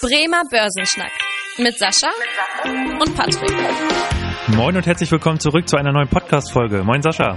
Bremer 0.00 0.42
Börsenschnack 0.48 1.10
mit 1.58 1.76
Sascha 1.76 2.10
und 3.00 3.16
Patrick. 3.16 3.50
Moin 4.46 4.76
und 4.76 4.86
herzlich 4.86 5.10
willkommen 5.10 5.40
zurück 5.40 5.68
zu 5.68 5.76
einer 5.76 5.90
neuen 5.90 6.06
Podcast-Folge. 6.06 6.84
Moin 6.84 7.02
Sascha. 7.02 7.36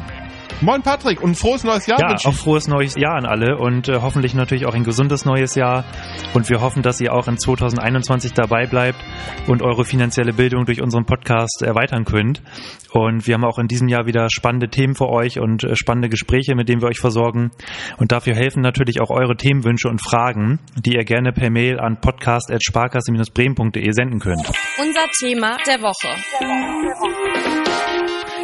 Moin 0.64 0.84
Patrick 0.84 1.22
und 1.22 1.36
frohes 1.36 1.64
neues 1.64 1.88
Jahr. 1.88 2.00
Ja, 2.00 2.16
auch 2.24 2.36
frohes 2.36 2.68
neues 2.68 2.96
Jahr 2.96 3.16
an 3.16 3.26
alle 3.26 3.58
und 3.58 3.90
äh, 3.90 4.00
hoffentlich 4.00 4.36
natürlich 4.36 4.68
auch 4.68 4.76
ein 4.76 4.84
gesundes 4.84 5.26
neues 5.26 5.56
Jahr. 5.56 5.86
Und 6.36 6.50
wir 6.50 6.62
hoffen, 6.62 6.84
dass 6.84 7.02
ihr 7.02 7.14
auch 7.14 7.28
in 7.28 7.40
2021 7.40 8.34
dabei 8.34 8.68
bleibt 8.68 9.00
und 9.48 9.64
eure 9.64 9.86
finanzielle 9.86 10.34
Bildung 10.34 10.66
durch 10.66 10.80
unseren 10.84 11.06
Podcast 11.06 11.64
erweitern 11.64 12.06
könnt. 12.06 12.44
Und 12.94 13.26
wir 13.26 13.34
haben 13.34 13.44
auch 13.44 13.58
in 13.58 13.68
diesem 13.68 13.88
Jahr 13.88 14.06
wieder 14.06 14.28
spannende 14.32 14.70
Themen 14.70 14.94
für 14.94 15.10
euch 15.10 15.40
und 15.40 15.64
äh, 15.64 15.76
spannende 15.76 16.10
Gespräche, 16.10 16.54
mit 16.56 16.70
denen 16.70 16.84
wir 16.84 16.90
euch 16.90 17.00
versorgen. 17.00 17.50
Und 17.98 18.12
dafür 18.12 18.36
helfen 18.36 18.62
natürlich 18.62 19.02
auch 19.02 19.10
eure 19.10 19.36
Themenwünsche 19.36 19.88
und 19.88 20.00
Fragen, 20.00 20.60
die 20.76 20.94
ihr 20.94 21.06
gerne 21.06 21.32
per 21.34 21.50
Mail 21.50 21.80
an 21.80 22.00
podcast.sparkasse-bremen.de 22.02 23.92
senden 23.94 24.20
könnt. 24.20 24.48
Unser 24.78 25.08
Thema 25.20 25.58
der 25.66 25.82
Woche. 25.82 27.61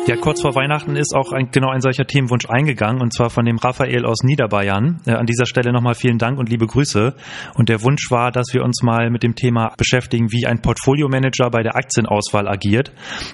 Ja, 0.07 0.15
kurz 0.15 0.41
vor 0.41 0.55
Weihnachten 0.55 0.95
ist 0.95 1.13
auch 1.13 1.33
ein, 1.33 1.51
genau 1.51 1.67
ein 1.69 1.81
solcher 1.81 2.07
Themenwunsch 2.07 2.45
eingegangen 2.47 3.01
und 3.01 3.13
zwar 3.13 3.29
von 3.29 3.43
dem 3.43 3.57
Raphael 3.57 4.05
aus 4.05 4.23
Niederbayern. 4.23 5.01
Äh, 5.05 5.11
an 5.11 5.25
dieser 5.25 5.45
Stelle 5.45 5.73
nochmal 5.73 5.95
vielen 5.95 6.17
Dank 6.17 6.39
und 6.39 6.47
liebe 6.47 6.65
Grüße. 6.65 7.13
Und 7.55 7.67
der 7.67 7.83
Wunsch 7.83 8.09
war, 8.09 8.31
dass 8.31 8.53
wir 8.53 8.63
uns 8.63 8.83
mal 8.83 9.09
mit 9.09 9.23
dem 9.23 9.35
Thema 9.35 9.73
beschäftigen, 9.75 10.31
wie 10.31 10.47
ein 10.47 10.61
Portfoliomanager 10.61 11.49
bei 11.49 11.61
der 11.61 11.75
Aktienauswahl 11.75 12.47
agiert. 12.47 12.93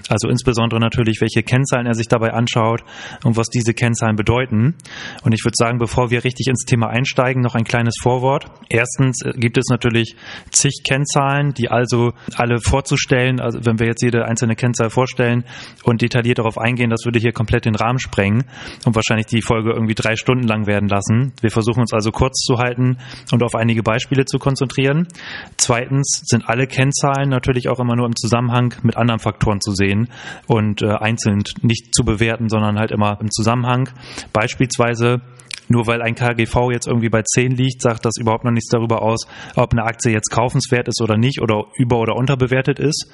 Also 0.10 0.30
insbesondere 0.30 0.80
natürlich, 0.80 1.22
welche 1.22 1.44
Kennzahlen 1.44 1.86
er 1.86 1.94
sich 1.94 2.08
dabei 2.08 2.34
anschaut 2.34 2.84
und 3.24 3.38
was 3.38 3.50
diese 3.50 3.76
Kennzahlen 3.76 4.16
bedeuten. 4.16 4.74
Und 5.24 5.36
ich 5.36 5.46
würde 5.46 5.56
sagen, 5.56 5.78
bevor 5.78 6.10
wir 6.10 6.24
richtig 6.24 6.48
ins 6.48 6.66
Thema 6.66 6.88
einsteigen, 6.88 7.44
noch 7.44 7.54
ein 7.54 7.66
kleines 7.66 7.98
Vorwort. 8.02 8.48
Erstens 8.70 9.22
äh, 9.24 9.34
gibt 9.34 9.60
es 9.60 9.68
natürlich 9.70 10.16
zig 10.50 10.82
Kennzahlen, 10.84 11.54
die 11.54 11.70
also 11.70 12.14
alle 12.36 12.58
vorzustellen, 12.60 13.40
also 13.40 13.60
wenn 13.64 13.78
wir 13.78 13.86
jetzt 13.86 14.02
jede 14.02 14.26
einzelne 14.26 14.56
Kennzahl 14.56 14.90
vorstellen 14.90 15.44
und 15.84 16.02
detailliert 16.02 16.40
darauf 16.40 16.63
eingehen, 16.64 16.90
das 16.90 17.06
würde 17.06 17.20
hier 17.20 17.32
komplett 17.32 17.66
den 17.66 17.76
Rahmen 17.76 18.00
sprengen 18.00 18.46
und 18.86 18.96
wahrscheinlich 18.96 19.28
die 19.28 19.42
Folge 19.42 19.72
irgendwie 19.72 19.96
drei 19.96 20.16
Stunden 20.16 20.48
lang 20.48 20.66
werden 20.66 20.88
lassen. 20.88 21.34
Wir 21.42 21.52
versuchen 21.52 21.82
uns 21.82 21.94
also 21.94 22.12
kurz 22.12 22.40
zu 22.40 22.58
halten 22.58 22.98
und 23.32 23.44
auf 23.44 23.56
einige 23.56 23.84
Beispiele 23.84 24.26
zu 24.26 24.40
konzentrieren. 24.40 25.08
Zweitens 25.58 26.22
sind 26.26 26.48
alle 26.48 26.68
Kennzahlen 26.68 27.30
natürlich 27.30 27.70
auch 27.70 27.80
immer 27.80 27.96
nur 27.96 28.06
im 28.06 28.16
Zusammenhang 28.16 28.74
mit 28.84 28.98
anderen 28.98 29.20
Faktoren 29.20 29.62
zu 29.62 29.72
sehen 29.74 30.10
und 30.48 30.82
äh, 30.82 30.88
einzeln 30.88 31.44
nicht 31.62 31.94
zu 31.94 32.04
bewerten, 32.04 32.50
sondern 32.50 32.80
halt 32.80 32.92
immer 32.92 33.20
im 33.22 33.30
Zusammenhang. 33.30 33.90
Beispielsweise 34.32 35.22
nur 35.70 35.88
weil 35.88 36.02
ein 36.02 36.16
KGV 36.16 36.72
jetzt 36.72 36.88
irgendwie 36.88 37.10
bei 37.10 37.22
10 37.22 37.52
liegt, 37.52 37.82
sagt 37.82 38.06
das 38.06 38.14
überhaupt 38.20 38.44
noch 38.44 38.52
nichts 38.52 38.70
darüber 38.70 39.02
aus, 39.02 39.28
ob 39.56 39.72
eine 39.72 39.84
Aktie 39.84 40.12
jetzt 40.12 40.30
kaufenswert 40.30 40.88
ist 40.88 41.02
oder 41.02 41.18
nicht 41.18 41.42
oder 41.42 41.66
über- 41.76 42.00
oder 42.00 42.16
unterbewertet 42.16 42.80
ist. 42.80 43.12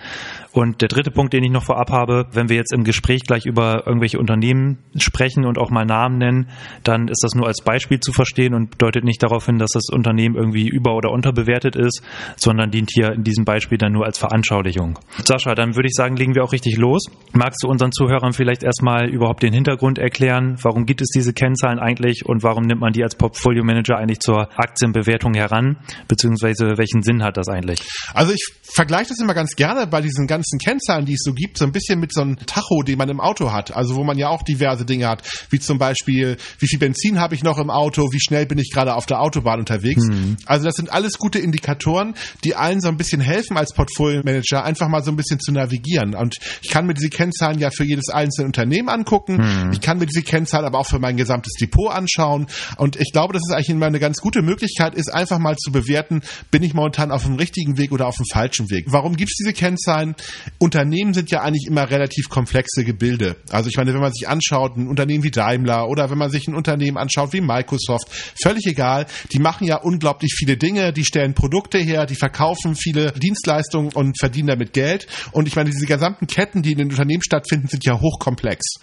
Und 0.51 0.81
der 0.81 0.87
dritte 0.87 1.11
Punkt, 1.11 1.33
den 1.33 1.43
ich 1.43 1.51
noch 1.51 1.63
vorab 1.63 1.91
habe, 1.91 2.27
wenn 2.31 2.49
wir 2.49 2.55
jetzt 2.55 2.73
im 2.73 2.83
Gespräch 2.83 3.21
gleich 3.21 3.38
über 3.45 3.83
irgendwelche 3.85 4.19
Unternehmen 4.19 4.79
sprechen 4.95 5.45
und 5.45 5.57
auch 5.57 5.69
mal 5.69 5.85
Namen 5.85 6.17
nennen, 6.17 6.49
dann 6.83 7.07
ist 7.07 7.23
das 7.23 7.35
nur 7.35 7.47
als 7.47 7.61
Beispiel 7.63 7.99
zu 7.99 8.11
verstehen 8.11 8.53
und 8.53 8.81
deutet 8.81 9.03
nicht 9.03 9.21
darauf 9.21 9.45
hin, 9.45 9.57
dass 9.57 9.71
das 9.73 9.89
Unternehmen 9.91 10.35
irgendwie 10.35 10.67
über- 10.67 10.95
oder 10.95 11.11
unterbewertet 11.11 11.75
ist, 11.75 12.01
sondern 12.35 12.71
dient 12.71 12.89
hier 12.93 13.11
in 13.13 13.23
diesem 13.23 13.45
Beispiel 13.45 13.77
dann 13.77 13.91
nur 13.91 14.05
als 14.05 14.17
Veranschaulichung. 14.17 14.99
Sascha, 15.25 15.55
dann 15.55 15.75
würde 15.75 15.87
ich 15.87 15.95
sagen, 15.95 16.15
legen 16.15 16.35
wir 16.35 16.43
auch 16.43 16.53
richtig 16.53 16.77
los. 16.77 17.05
Magst 17.33 17.63
du 17.63 17.67
unseren 17.67 17.91
Zuhörern 17.91 18.33
vielleicht 18.33 18.63
erstmal 18.63 19.09
überhaupt 19.09 19.43
den 19.43 19.53
Hintergrund 19.53 19.97
erklären? 19.97 20.57
Warum 20.61 20.85
gibt 20.85 21.01
es 21.01 21.09
diese 21.09 21.33
Kennzahlen 21.33 21.79
eigentlich 21.79 22.25
und 22.25 22.43
warum 22.43 22.63
nimmt 22.63 22.81
man 22.81 22.93
die 22.93 23.03
als 23.03 23.15
Portfolio 23.15 23.63
Manager 23.63 23.97
eigentlich 23.97 24.19
zur 24.19 24.49
Aktienbewertung 24.57 25.33
heran? 25.33 25.77
Beziehungsweise 26.07 26.77
welchen 26.77 27.01
Sinn 27.01 27.23
hat 27.23 27.37
das 27.37 27.47
eigentlich? 27.47 27.81
Also 28.13 28.33
ich 28.33 28.45
vergleiche 28.63 29.09
das 29.09 29.19
immer 29.19 29.33
ganz 29.33 29.55
gerne 29.55 29.87
bei 29.87 30.01
diesen 30.01 30.27
ganzen 30.27 30.59
Kennzahlen, 30.59 31.05
die 31.05 31.13
es 31.13 31.21
so 31.23 31.33
gibt, 31.33 31.57
so 31.57 31.65
ein 31.65 31.71
bisschen 31.71 31.99
mit 31.99 32.13
so 32.13 32.21
einem 32.21 32.37
Tacho, 32.37 32.83
den 32.83 32.97
man 32.97 33.09
im 33.09 33.18
Auto 33.19 33.51
hat. 33.51 33.75
Also 33.75 33.95
wo 33.95 34.03
man 34.03 34.17
ja 34.17 34.29
auch 34.29 34.43
diverse 34.43 34.85
Dinge 34.85 35.07
hat, 35.07 35.23
wie 35.49 35.59
zum 35.59 35.77
Beispiel, 35.77 36.37
wie 36.59 36.67
viel 36.67 36.79
Benzin 36.79 37.19
habe 37.19 37.35
ich 37.35 37.43
noch 37.43 37.57
im 37.57 37.69
Auto, 37.69 38.11
wie 38.11 38.19
schnell 38.19 38.45
bin 38.45 38.57
ich 38.57 38.71
gerade 38.71 38.95
auf 38.95 39.05
der 39.05 39.21
Autobahn 39.21 39.59
unterwegs. 39.59 40.05
Mhm. 40.05 40.37
Also 40.45 40.65
das 40.65 40.75
sind 40.75 40.91
alles 40.91 41.17
gute 41.17 41.39
Indikatoren, 41.39 42.15
die 42.43 42.55
allen 42.55 42.81
so 42.81 42.87
ein 42.87 42.97
bisschen 42.97 43.21
helfen 43.21 43.57
als 43.57 43.73
Portfolio 43.73 44.21
Manager, 44.23 44.63
einfach 44.63 44.87
mal 44.87 45.03
so 45.03 45.11
ein 45.11 45.15
bisschen 45.15 45.39
zu 45.39 45.51
navigieren. 45.51 46.15
Und 46.15 46.37
ich 46.61 46.69
kann 46.69 46.85
mir 46.85 46.93
diese 46.93 47.09
Kennzahlen 47.09 47.59
ja 47.59 47.69
für 47.71 47.83
jedes 47.83 48.09
einzelne 48.09 48.47
Unternehmen 48.47 48.89
angucken. 48.89 49.37
Mhm. 49.37 49.71
Ich 49.73 49.81
kann 49.81 49.97
mir 49.97 50.05
diese 50.05 50.23
Kennzahlen 50.23 50.65
aber 50.65 50.79
auch 50.79 50.87
für 50.87 50.99
mein 50.99 51.17
gesamtes 51.17 51.53
Depot 51.59 51.91
anschauen. 51.91 52.47
Und 52.77 52.95
ich 52.95 53.11
glaube, 53.11 53.33
dass 53.33 53.43
es 53.47 53.53
eigentlich 53.53 53.69
immer 53.69 53.87
eine 53.87 53.99
ganz 53.99 54.19
gute 54.19 54.41
Möglichkeit 54.41 54.95
ist, 54.95 55.13
einfach 55.13 55.39
mal 55.39 55.55
zu 55.57 55.71
bewerten, 55.71 56.21
bin 56.51 56.63
ich 56.63 56.73
momentan 56.73 57.11
auf 57.11 57.23
dem 57.23 57.35
richtigen 57.35 57.77
Weg 57.77 57.91
oder 57.91 58.07
auf 58.07 58.17
dem 58.17 58.25
falschen 58.31 58.69
Weg. 58.69 58.85
Warum 58.87 59.15
gibt 59.15 59.31
es 59.31 59.37
diese 59.37 59.53
Kennzahlen? 59.53 60.15
Unternehmen 60.57 61.13
sind 61.13 61.31
ja 61.31 61.41
eigentlich 61.41 61.67
immer 61.67 61.89
relativ 61.89 62.29
komplexe 62.29 62.83
Gebilde. 62.83 63.08
Also 63.49 63.69
ich 63.69 63.77
meine, 63.77 63.93
wenn 63.93 64.01
man 64.01 64.13
sich 64.13 64.27
anschaut, 64.27 64.77
ein 64.77 64.87
Unternehmen 64.87 65.23
wie 65.23 65.31
Daimler 65.31 65.87
oder 65.87 66.09
wenn 66.09 66.17
man 66.17 66.31
sich 66.31 66.47
ein 66.47 66.55
Unternehmen 66.55 66.97
anschaut 66.97 67.33
wie 67.33 67.41
Microsoft, 67.41 68.07
völlig 68.41 68.65
egal, 68.67 69.07
die 69.31 69.39
machen 69.39 69.67
ja 69.67 69.77
unglaublich 69.77 70.33
viele 70.37 70.57
Dinge, 70.57 70.93
die 70.93 71.05
stellen 71.05 71.33
Produkte 71.33 71.77
her, 71.77 72.05
die 72.05 72.15
verkaufen 72.15 72.75
viele 72.75 73.11
Dienstleistungen 73.13 73.91
und 73.93 74.19
verdienen 74.19 74.47
damit 74.47 74.73
Geld. 74.73 75.07
Und 75.31 75.47
ich 75.47 75.55
meine, 75.55 75.69
diese 75.69 75.85
gesamten 75.85 76.27
Ketten, 76.27 76.61
die 76.61 76.71
in 76.71 76.77
den 76.77 76.89
Unternehmen 76.89 77.23
stattfinden, 77.23 77.67
sind 77.67 77.85
ja 77.85 77.99
hochkomplex. 77.99 78.75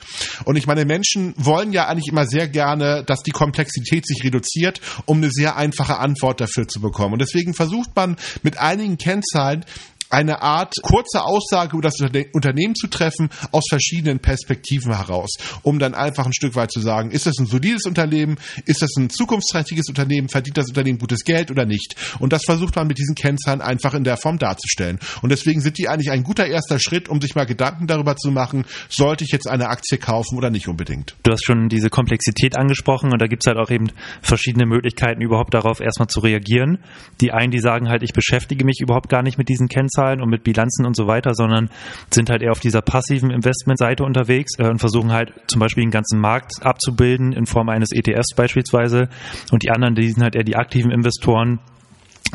Und 0.44 0.56
ich 0.56 0.66
meine, 0.66 0.84
Menschen 0.84 1.34
wollen 1.36 1.72
ja 1.72 1.86
eigentlich 1.86 2.08
immer 2.10 2.26
sehr 2.26 2.48
gerne, 2.48 3.04
dass 3.06 3.22
die 3.22 3.30
Komplexität 3.30 4.06
sich 4.06 4.24
reduziert, 4.24 4.80
um 5.04 5.18
eine 5.18 5.30
sehr 5.30 5.56
einfache 5.56 5.98
Antwort 5.98 6.40
dafür 6.40 6.68
zu 6.68 6.80
bekommen. 6.80 7.14
Und 7.14 7.22
deswegen 7.22 7.54
versucht 7.54 7.94
man 7.94 8.16
mit 8.42 8.58
einigen 8.58 8.98
Kennzahlen 8.98 9.64
eine 10.10 10.42
Art 10.42 10.74
kurze 10.82 11.24
Aussage 11.24 11.76
über 11.76 11.82
das 11.82 11.94
Unternehmen 12.32 12.74
zu 12.74 12.86
treffen 12.86 13.28
aus 13.52 13.64
verschiedenen 13.68 14.20
Perspektiven 14.20 14.94
heraus, 14.94 15.30
um 15.62 15.78
dann 15.78 15.94
einfach 15.94 16.26
ein 16.26 16.32
Stück 16.32 16.54
weit 16.54 16.70
zu 16.70 16.80
sagen, 16.80 17.10
ist 17.10 17.26
das 17.26 17.38
ein 17.38 17.46
solides 17.46 17.84
Unternehmen, 17.86 18.36
ist 18.66 18.82
das 18.82 18.90
ein 18.96 19.10
zukunftsträchtiges 19.10 19.88
Unternehmen, 19.88 20.28
verdient 20.28 20.56
das 20.58 20.68
Unternehmen 20.68 20.98
gutes 20.98 21.24
Geld 21.24 21.50
oder 21.50 21.66
nicht? 21.66 21.96
Und 22.20 22.32
das 22.32 22.44
versucht 22.44 22.76
man 22.76 22.86
mit 22.86 22.98
diesen 22.98 23.14
Kennzahlen 23.14 23.60
einfach 23.60 23.94
in 23.94 24.04
der 24.04 24.16
Form 24.16 24.38
darzustellen. 24.38 24.98
Und 25.22 25.30
deswegen 25.30 25.60
sind 25.60 25.78
die 25.78 25.88
eigentlich 25.88 26.10
ein 26.10 26.22
guter 26.22 26.46
erster 26.46 26.78
Schritt, 26.78 27.08
um 27.08 27.20
sich 27.20 27.34
mal 27.34 27.46
Gedanken 27.46 27.86
darüber 27.86 28.16
zu 28.16 28.30
machen, 28.30 28.64
sollte 28.88 29.24
ich 29.24 29.30
jetzt 29.30 29.48
eine 29.48 29.68
Aktie 29.68 29.98
kaufen 29.98 30.36
oder 30.36 30.50
nicht 30.50 30.68
unbedingt. 30.68 31.16
Du 31.22 31.32
hast 31.32 31.44
schon 31.44 31.68
diese 31.68 31.90
Komplexität 31.90 32.56
angesprochen 32.56 33.12
und 33.12 33.20
da 33.20 33.26
gibt 33.26 33.44
es 33.44 33.52
halt 33.52 33.58
auch 33.58 33.70
eben 33.70 33.90
verschiedene 34.22 34.66
Möglichkeiten, 34.66 35.20
überhaupt 35.20 35.54
darauf 35.54 35.80
erstmal 35.80 36.08
zu 36.08 36.20
reagieren. 36.20 36.78
Die 37.20 37.32
einen, 37.32 37.50
die 37.50 37.60
sagen 37.60 37.88
halt, 37.88 38.02
ich 38.02 38.12
beschäftige 38.12 38.64
mich 38.64 38.80
überhaupt 38.80 39.08
gar 39.08 39.22
nicht 39.22 39.38
mit 39.38 39.48
diesen 39.48 39.68
Kennzahlen 39.68 39.95
Kennzahlen 39.96 40.20
und 40.20 40.30
mit 40.30 40.44
Bilanzen 40.44 40.86
und 40.86 40.96
so 40.96 41.06
weiter, 41.06 41.34
sondern 41.34 41.70
sind 42.10 42.30
halt 42.30 42.42
eher 42.42 42.52
auf 42.52 42.60
dieser 42.60 42.82
passiven 42.82 43.30
Investmentseite 43.30 44.04
unterwegs 44.04 44.58
äh, 44.58 44.68
und 44.68 44.78
versuchen 44.78 45.12
halt 45.12 45.32
zum 45.48 45.60
Beispiel 45.60 45.84
den 45.84 45.90
ganzen 45.90 46.20
Markt 46.20 46.64
abzubilden 46.64 47.32
in 47.32 47.46
Form 47.46 47.68
eines 47.68 47.90
ETFs 47.92 48.34
beispielsweise. 48.36 49.08
Und 49.50 49.62
die 49.62 49.70
anderen, 49.70 49.94
die 49.94 50.10
sind 50.10 50.22
halt 50.22 50.36
eher 50.36 50.44
die 50.44 50.56
aktiven 50.56 50.90
Investoren, 50.90 51.58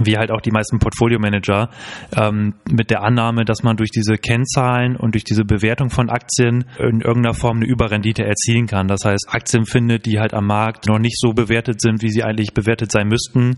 wie 0.04 0.18
halt 0.18 0.32
auch 0.32 0.42
die 0.42 0.52
meisten 0.52 0.80
Portfolio-Manager, 0.80 1.70
ähm, 2.16 2.56
mit 2.70 2.90
der 2.90 3.04
Annahme, 3.04 3.46
dass 3.46 3.64
man 3.64 3.78
durch 3.78 3.90
diese 3.92 4.16
Kennzahlen 4.18 4.96
und 4.96 5.16
durch 5.16 5.24
diese 5.24 5.44
Bewertung 5.44 5.90
von 5.90 6.10
Aktien 6.10 6.66
in 6.80 7.02
irgendeiner 7.02 7.34
Form 7.34 7.58
eine 7.58 7.66
Überrendite 7.66 8.24
erzielen 8.24 8.68
kann. 8.68 8.88
Das 8.88 9.02
heißt, 9.06 9.28
Aktien 9.30 9.66
findet, 9.66 10.06
die 10.06 10.20
halt 10.20 10.34
am 10.34 10.48
Markt 10.48 10.88
noch 10.88 11.00
nicht 11.00 11.20
so 11.20 11.34
bewertet 11.34 11.82
sind, 11.82 12.02
wie 12.02 12.10
sie 12.10 12.24
eigentlich 12.24 12.54
bewertet 12.54 12.92
sein 12.92 13.08
müssten 13.08 13.58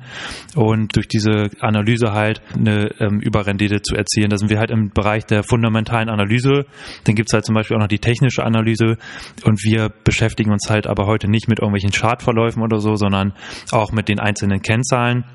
und 0.55 0.95
durch 0.95 1.07
diese 1.07 1.49
Analyse 1.59 2.13
halt 2.13 2.41
eine 2.55 2.89
ähm, 2.99 3.19
Überrendite 3.19 3.81
zu 3.81 3.95
erzielen. 3.95 4.29
Da 4.29 4.37
sind 4.37 4.49
wir 4.49 4.59
halt 4.59 4.71
im 4.71 4.89
Bereich 4.89 5.25
der 5.25 5.43
fundamentalen 5.43 6.09
Analyse. 6.09 6.65
Dann 7.05 7.15
gibt's 7.15 7.33
halt 7.33 7.45
zum 7.45 7.55
Beispiel 7.55 7.77
auch 7.77 7.81
noch 7.81 7.87
die 7.87 7.99
technische 7.99 8.43
Analyse 8.43 8.97
und 9.45 9.63
wir 9.63 9.91
beschäftigen 10.03 10.51
uns 10.51 10.69
halt 10.69 10.87
aber 10.87 11.05
heute 11.05 11.29
nicht 11.29 11.47
mit 11.47 11.59
irgendwelchen 11.59 11.91
Chartverläufen 11.91 12.61
oder 12.61 12.79
so, 12.79 12.95
sondern 12.95 13.33
auch 13.71 13.91
mit 13.91 14.09
den 14.09 14.19
einzelnen 14.19 14.61
Kennzahlen. 14.61 15.25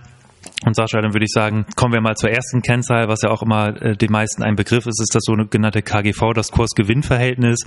Und 0.65 0.75
Sascha, 0.75 1.01
dann 1.01 1.15
würde 1.15 1.25
ich 1.25 1.33
sagen, 1.33 1.67
kommen 1.77 1.93
wir 1.93 2.01
mal 2.01 2.17
zur 2.17 2.31
ersten 2.31 2.63
Kennzahl, 2.63 3.09
was 3.09 3.23
ja 3.23 3.31
auch 3.31 3.43
immer 3.43 3.81
äh, 3.81 3.97
den 3.97 4.11
meisten 4.11 4.43
ein 4.43 4.57
Begriff 4.57 4.87
ist, 4.87 5.01
ist 5.01 5.15
das 5.15 5.23
sogenannte 5.25 5.83
KGV, 5.83 6.33
das 6.35 6.51
Kurs-Gewinn-Verhältnis, 6.51 7.61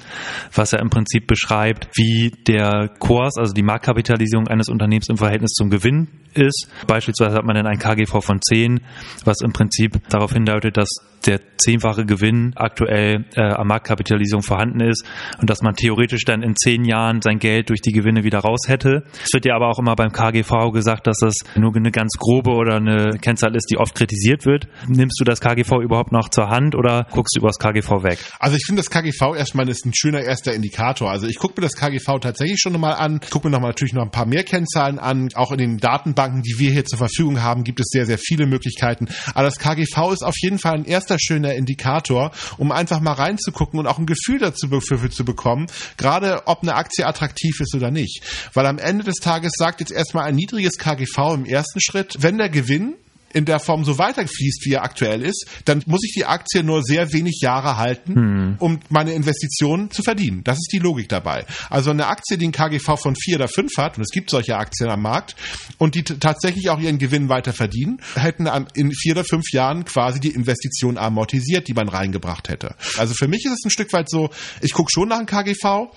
was 0.54 0.72
ja 0.72 0.80
im 0.80 0.90
Prinzip 0.90 1.28
beschreibt, 1.28 1.88
wie 1.96 2.32
der 2.48 2.90
Kurs, 3.00 3.38
also 3.38 3.54
die 3.54 3.64
Marktkapitalisierung 3.64 4.48
eines 4.48 4.70
Unternehmens 4.70 5.10
im 5.10 5.18
Verhältnis 5.18 5.52
zum 5.52 5.70
Gewinn 5.70 6.08
ist. 6.34 6.70
Beispielsweise 6.88 7.36
hat 7.36 7.46
man 7.46 7.56
dann 7.56 7.68
ein 7.68 7.80
KGV 7.80 8.22
von 8.22 8.42
10, 8.42 8.82
was 9.26 9.38
im 9.42 9.54
Prinzip 9.54 10.00
darauf 10.10 10.34
hindeutet, 10.34 10.78
dass 10.78 10.90
der 11.26 11.40
zehnfache 11.58 12.06
Gewinn 12.06 12.54
aktuell 12.56 13.26
äh, 13.36 13.42
am 13.42 13.68
Marktkapitalisierung 13.68 14.42
vorhanden 14.42 14.82
ist 14.82 15.06
und 15.40 15.50
dass 15.50 15.62
man 15.62 15.76
theoretisch 15.76 16.24
dann 16.26 16.42
in 16.42 16.56
zehn 16.56 16.84
Jahren 16.84 17.22
sein 17.22 17.38
Geld 17.38 17.70
durch 17.70 17.82
die 17.82 17.92
Gewinne 17.92 18.24
wieder 18.24 18.40
raus 18.40 18.62
hätte. 18.68 19.04
Es 19.24 19.34
wird 19.34 19.46
ja 19.46 19.56
aber 19.56 19.70
auch 19.70 19.80
immer 19.80 19.96
beim 19.96 20.12
KGV 20.12 20.72
gesagt, 20.74 21.08
dass 21.08 21.18
das 21.20 21.36
nur 21.56 21.76
eine 21.76 21.92
ganz 21.92 22.14
grobe 22.18 22.52
oder 22.52 22.71
oder 22.72 22.78
eine 22.78 23.18
Kennzahl 23.20 23.56
ist, 23.56 23.70
die 23.70 23.78
oft 23.78 23.96
kritisiert 23.96 24.46
wird. 24.46 24.68
Nimmst 24.88 25.20
du 25.20 25.24
das 25.24 25.42
KGV 25.42 25.82
überhaupt 25.82 26.12
noch 26.12 26.30
zur 26.30 26.50
Hand 26.50 26.76
oder 26.76 27.08
guckst 27.12 27.36
du 27.36 27.40
über 27.40 27.50
das 27.50 27.58
KGV 27.58 28.04
weg? 28.04 28.20
Also 28.40 28.56
ich 28.56 28.64
finde 28.66 28.82
das 28.82 28.90
KGV 28.90 29.36
erstmal 29.36 29.68
ist 29.70 29.86
ein 29.86 29.94
schöner 29.94 30.22
erster 30.22 30.54
Indikator. 30.54 31.12
Also 31.12 31.28
ich 31.28 31.38
gucke 31.38 31.60
mir 31.60 31.68
das 31.68 31.76
KGV 31.76 32.20
tatsächlich 32.20 32.60
schon 32.60 32.80
mal 32.80 32.94
an, 32.94 33.20
gucke 33.30 33.48
mir 33.48 33.52
noch 33.52 33.62
natürlich 33.62 33.94
noch 33.94 34.04
ein 34.04 34.12
paar 34.12 34.26
mehr 34.26 34.44
Kennzahlen 34.44 35.00
an. 35.00 35.30
Auch 35.36 35.52
in 35.52 35.58
den 35.58 35.78
Datenbanken, 35.78 36.42
die 36.42 36.58
wir 36.58 36.72
hier 36.72 36.86
zur 36.86 36.98
Verfügung 36.98 37.42
haben, 37.42 37.64
gibt 37.64 37.80
es 37.80 37.88
sehr, 37.90 38.06
sehr 38.06 38.18
viele 38.18 38.46
Möglichkeiten. 38.46 39.08
Aber 39.34 39.44
das 39.44 39.60
KGV 39.60 40.14
ist 40.14 40.24
auf 40.24 40.36
jeden 40.42 40.60
Fall 40.60 40.76
ein 40.76 40.86
erster 40.86 41.18
schöner 41.20 41.54
Indikator, 41.54 42.32
um 42.58 42.72
einfach 42.72 43.02
mal 43.02 43.14
reinzugucken 43.14 43.80
und 43.80 43.88
auch 43.88 44.00
ein 44.00 44.06
Gefühl 44.06 44.40
dazu 44.40 44.68
für, 44.80 45.10
zu 45.10 45.26
bekommen, 45.26 45.68
gerade 45.98 46.44
ob 46.46 46.62
eine 46.62 46.76
Aktie 46.76 47.06
attraktiv 47.06 47.60
ist 47.60 47.76
oder 47.76 47.92
nicht. 47.92 48.24
Weil 48.54 48.66
am 48.66 48.78
Ende 48.78 49.04
des 49.04 49.18
Tages 49.18 49.52
sagt 49.58 49.80
jetzt 49.82 49.92
erstmal 49.92 50.26
ein 50.26 50.36
niedriges 50.36 50.78
KGV 50.78 51.34
im 51.34 51.46
ersten 51.46 51.82
Schritt, 51.82 52.16
wenn 52.20 52.38
der 52.38 52.50
Gewinn 52.50 52.61
in 53.34 53.46
der 53.46 53.60
Form 53.60 53.84
so 53.84 53.98
weiterfließt, 53.98 54.66
wie 54.66 54.74
er 54.74 54.84
aktuell 54.84 55.22
ist, 55.22 55.46
dann 55.66 55.84
muss 55.86 56.04
ich 56.04 56.14
die 56.14 56.26
Aktie 56.26 56.64
nur 56.64 56.84
sehr 56.84 57.14
wenig 57.14 57.40
Jahre 57.42 57.78
halten, 57.78 58.16
hm. 58.16 58.56
um 58.60 58.80
meine 58.90 59.14
Investitionen 59.14 59.92
zu 59.92 60.04
verdienen. 60.04 60.44
Das 60.44 60.58
ist 60.58 60.70
die 60.72 60.80
Logik 60.80 61.10
dabei. 61.10 61.46
Also 61.70 61.92
eine 61.92 62.08
Aktie, 62.08 62.38
die 62.38 62.48
ein 62.48 62.52
KGV 62.52 62.98
von 62.98 63.16
vier 63.16 63.38
oder 63.38 63.48
fünf 63.48 63.72
hat, 63.78 63.98
und 63.98 64.04
es 64.04 64.12
gibt 64.12 64.30
solche 64.30 64.58
Aktien 64.58 64.90
am 64.90 65.02
Markt, 65.02 65.36
und 65.78 65.96
die 65.96 66.04
tatsächlich 66.04 66.70
auch 66.70 66.80
ihren 66.80 66.98
Gewinn 66.98 67.30
weiter 67.30 67.54
verdienen, 67.54 68.02
hätten 68.16 68.48
in 68.74 68.92
vier 68.92 69.14
oder 69.14 69.24
fünf 69.24 69.52
Jahren 69.52 69.86
quasi 69.86 70.20
die 70.20 70.32
Investition 70.32 70.98
amortisiert, 70.98 71.68
die 71.68 71.74
man 71.74 71.90
reingebracht 71.90 72.50
hätte. 72.50 72.76
Also 72.98 73.14
für 73.14 73.28
mich 73.28 73.46
ist 73.46 73.54
es 73.54 73.66
ein 73.66 73.72
Stück 73.72 73.94
weit 73.94 74.10
so, 74.10 74.30
ich 74.62 74.74
gucke 74.74 74.92
schon 74.92 75.10
nach 75.10 75.18
einem 75.18 75.26
KGV, 75.26 75.90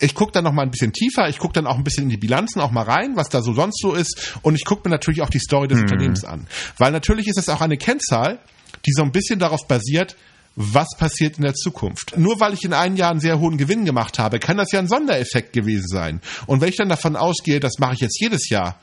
ich 0.00 0.14
gucke 0.14 0.32
dann 0.32 0.44
noch 0.44 0.52
mal 0.52 0.62
ein 0.62 0.70
bisschen 0.70 0.92
tiefer, 0.92 1.28
ich 1.28 1.38
gucke 1.38 1.52
dann 1.52 1.66
auch 1.66 1.76
ein 1.76 1.84
bisschen 1.84 2.04
in 2.04 2.08
die 2.10 2.16
Bilanzen 2.16 2.60
auch 2.60 2.70
mal 2.70 2.82
rein, 2.82 3.16
was 3.16 3.28
da 3.28 3.42
so 3.42 3.52
sonst 3.52 3.80
so 3.80 3.94
ist 3.94 4.38
und 4.42 4.54
ich 4.54 4.64
gucke 4.64 4.88
mir 4.88 4.90
natürlich 4.94 5.22
auch 5.22 5.30
die 5.30 5.38
Story 5.38 5.68
des 5.68 5.78
mhm. 5.78 5.84
Unternehmens 5.84 6.24
an. 6.24 6.46
Weil 6.78 6.92
natürlich 6.92 7.28
ist 7.28 7.38
es 7.38 7.48
auch 7.48 7.60
eine 7.60 7.76
Kennzahl, 7.76 8.38
die 8.86 8.92
so 8.92 9.02
ein 9.02 9.12
bisschen 9.12 9.38
darauf 9.38 9.66
basiert, 9.68 10.16
was 10.56 10.88
passiert 10.98 11.36
in 11.36 11.44
der 11.44 11.54
Zukunft. 11.54 12.16
Nur 12.16 12.40
weil 12.40 12.54
ich 12.54 12.64
in 12.64 12.72
einem 12.72 12.96
Jahr 12.96 13.10
einen 13.10 13.20
sehr 13.20 13.38
hohen 13.38 13.56
Gewinn 13.56 13.84
gemacht 13.84 14.18
habe, 14.18 14.38
kann 14.38 14.56
das 14.56 14.72
ja 14.72 14.80
ein 14.80 14.88
Sondereffekt 14.88 15.52
gewesen 15.52 15.86
sein. 15.86 16.20
Und 16.46 16.60
wenn 16.60 16.68
ich 16.68 16.76
dann 16.76 16.88
davon 16.88 17.16
ausgehe, 17.16 17.60
das 17.60 17.78
mache 17.78 17.94
ich 17.94 18.00
jetzt 18.00 18.20
jedes 18.20 18.48
Jahr, 18.48 18.80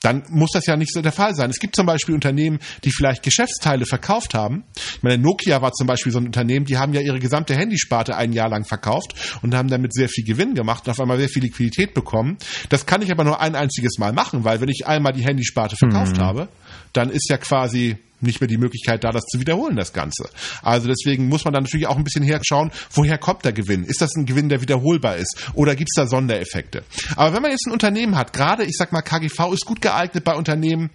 dann 0.00 0.22
muss 0.28 0.50
das 0.52 0.66
ja 0.66 0.76
nicht 0.76 0.92
so 0.92 1.02
der 1.02 1.12
Fall 1.12 1.34
sein. 1.34 1.50
Es 1.50 1.58
gibt 1.58 1.74
zum 1.76 1.86
Beispiel 1.86 2.14
Unternehmen, 2.14 2.58
die 2.84 2.90
vielleicht 2.90 3.22
Geschäftsteile 3.22 3.86
verkauft 3.86 4.34
haben. 4.34 4.64
Ich 4.76 5.02
meine, 5.02 5.18
Nokia 5.18 5.60
war 5.62 5.72
zum 5.72 5.86
Beispiel 5.86 6.12
so 6.12 6.18
ein 6.18 6.26
Unternehmen, 6.26 6.66
die 6.66 6.78
haben 6.78 6.92
ja 6.92 7.00
ihre 7.00 7.18
gesamte 7.18 7.54
Handysparte 7.54 8.16
ein 8.16 8.32
Jahr 8.32 8.48
lang 8.48 8.64
verkauft 8.64 9.14
und 9.42 9.54
haben 9.54 9.68
damit 9.68 9.92
sehr 9.94 10.08
viel 10.08 10.24
Gewinn 10.24 10.54
gemacht 10.54 10.86
und 10.86 10.92
auf 10.92 11.00
einmal 11.00 11.18
sehr 11.18 11.28
viel 11.28 11.42
Liquidität 11.42 11.94
bekommen. 11.94 12.38
Das 12.68 12.86
kann 12.86 13.02
ich 13.02 13.10
aber 13.10 13.24
nur 13.24 13.40
ein 13.40 13.54
einziges 13.54 13.98
Mal 13.98 14.12
machen, 14.12 14.44
weil 14.44 14.60
wenn 14.60 14.68
ich 14.68 14.86
einmal 14.86 15.12
die 15.12 15.24
Handysparte 15.24 15.76
verkauft 15.76 16.16
mhm. 16.16 16.22
habe, 16.22 16.48
dann 16.92 17.10
ist 17.10 17.28
ja 17.28 17.38
quasi 17.38 17.96
nicht 18.20 18.40
mehr 18.40 18.48
die 18.48 18.58
Möglichkeit 18.58 19.04
da, 19.04 19.10
das 19.10 19.24
zu 19.24 19.40
wiederholen, 19.40 19.76
das 19.76 19.92
Ganze. 19.92 20.28
Also 20.62 20.88
deswegen 20.88 21.28
muss 21.28 21.44
man 21.44 21.54
dann 21.54 21.64
natürlich 21.64 21.86
auch 21.86 21.96
ein 21.96 22.04
bisschen 22.04 22.24
herschauen, 22.24 22.70
woher 22.92 23.18
kommt 23.18 23.44
der 23.44 23.52
Gewinn? 23.52 23.84
Ist 23.84 24.00
das 24.00 24.14
ein 24.16 24.26
Gewinn, 24.26 24.48
der 24.48 24.60
wiederholbar 24.60 25.16
ist? 25.16 25.50
Oder 25.54 25.76
gibt 25.76 25.90
es 25.94 26.00
da 26.00 26.06
Sondereffekte? 26.06 26.82
Aber 27.16 27.34
wenn 27.34 27.42
man 27.42 27.50
jetzt 27.50 27.66
ein 27.66 27.72
Unternehmen 27.72 28.16
hat, 28.16 28.32
gerade, 28.32 28.64
ich 28.64 28.76
sag 28.76 28.92
mal, 28.92 29.02
KGV 29.02 29.52
ist 29.52 29.64
gut 29.64 29.80
geeignet 29.80 30.24
bei 30.24 30.34
Unternehmen, 30.34 30.90